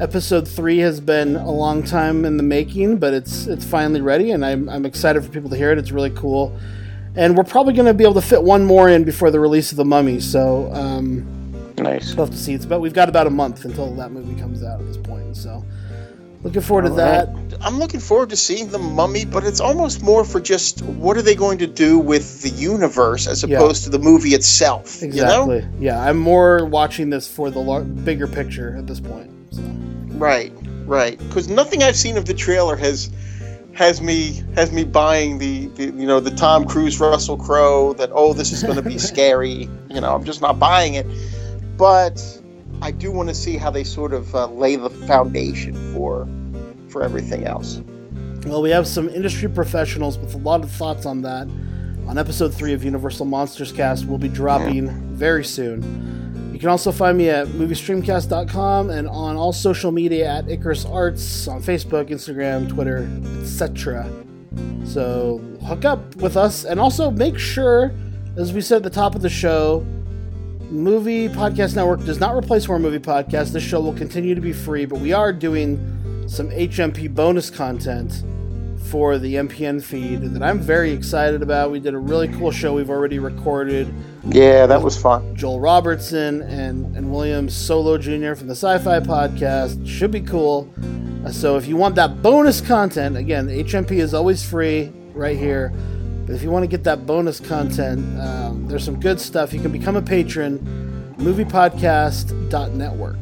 [0.00, 4.30] episode three has been a long time in the making, but it's it's finally ready,
[4.30, 5.78] and I'm I'm excited for people to hear it.
[5.78, 6.56] It's really cool,
[7.16, 9.70] and we're probably going to be able to fit one more in before the release
[9.72, 10.20] of the Mummy.
[10.20, 11.26] So um,
[11.76, 12.14] Nice.
[12.14, 12.54] we'll have to see.
[12.54, 15.36] It's about we've got about a month until that movie comes out at this point.
[15.36, 15.64] So
[16.42, 17.28] looking forward to that.
[17.60, 21.22] I'm looking forward to seeing the Mummy, but it's almost more for just what are
[21.22, 23.56] they going to do with the universe as Yeah.
[23.56, 25.02] opposed to the movie itself.
[25.02, 25.56] Exactly.
[25.56, 25.68] You know?
[25.80, 29.28] Yeah, I'm more watching this for the lar- bigger picture at this point.
[29.50, 29.62] So.
[30.18, 30.52] Right,
[30.86, 31.18] right.
[31.18, 33.10] Because nothing I've seen of the trailer has
[33.74, 38.10] has me has me buying the, the you know the Tom Cruise Russell Crowe that
[38.12, 39.68] oh this is going to be scary.
[39.88, 41.06] You know I'm just not buying it.
[41.76, 42.20] But
[42.82, 46.28] I do want to see how they sort of uh, lay the foundation for
[46.88, 47.80] for everything else.
[48.46, 51.48] Well, we have some industry professionals with a lot of thoughts on that.
[52.06, 56.27] On episode three of Universal Monsters Cast, we'll be dropping very soon.
[56.58, 61.46] You can also find me at moviestreamcast.com and on all social media at Icarus Arts
[61.46, 63.08] on Facebook, Instagram, Twitter,
[63.40, 64.12] etc.
[64.84, 67.92] So hook up with us and also make sure,
[68.36, 69.86] as we said at the top of the show,
[70.68, 73.52] Movie Podcast Network does not replace Horror Movie Podcast.
[73.52, 75.78] This show will continue to be free, but we are doing
[76.26, 78.24] some HMP bonus content
[78.90, 81.70] for the MPN feed that I'm very excited about.
[81.70, 83.92] We did a really cool show we've already recorded.
[84.24, 85.34] Yeah, that was fun.
[85.36, 88.34] Joel Robertson and, and William Solo Jr.
[88.34, 89.86] from the Sci Fi Podcast.
[89.86, 90.68] Should be cool.
[91.24, 95.72] Uh, So if you want that bonus content, again, HMP is always free right here.
[96.26, 99.52] But if you want to get that bonus content, um, there's some good stuff.
[99.54, 100.58] You can become a patron,
[101.18, 103.16] moviepodcast.network.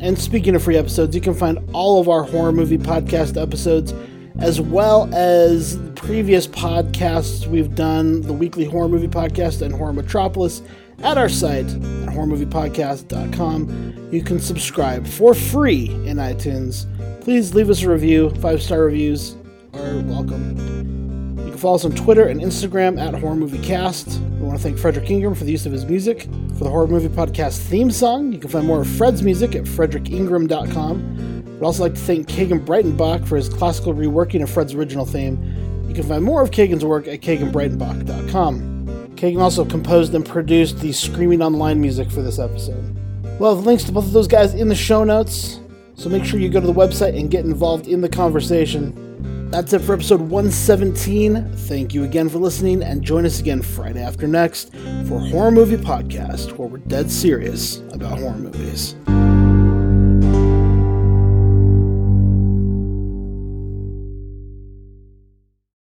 [0.00, 3.94] And speaking of free episodes, you can find all of our horror movie podcast episodes,
[4.38, 10.62] as well as previous podcasts we've done, the weekly horror movie podcast and horror metropolis,
[11.02, 14.08] at our site at horrormoviepodcast.com.
[14.12, 16.86] You can subscribe for free in iTunes.
[17.20, 18.30] Please leave us a review.
[18.36, 19.36] Five star reviews
[19.74, 20.56] are welcome.
[21.38, 24.20] You can follow us on Twitter and Instagram at Horror Movie Cast.
[24.20, 26.22] We want to thank Frederick Ingram for the use of his music.
[26.56, 29.64] For the Horror Movie Podcast theme song, you can find more of Fred's music at
[29.64, 31.35] frederingram.com.
[31.56, 35.84] We'd also like to thank Kagan Breitenbach for his classical reworking of Fred's original theme.
[35.88, 39.14] You can find more of Kagan's work at kaganbreitenbach.com.
[39.16, 42.94] Kagan also composed and produced the Screaming Online music for this episode.
[43.40, 45.60] We'll have links to both of those guys in the show notes,
[45.94, 49.48] so make sure you go to the website and get involved in the conversation.
[49.50, 51.52] That's it for episode 117.
[51.52, 54.74] Thank you again for listening, and join us again Friday after next
[55.08, 58.96] for Horror Movie Podcast, where we're dead serious about horror movies.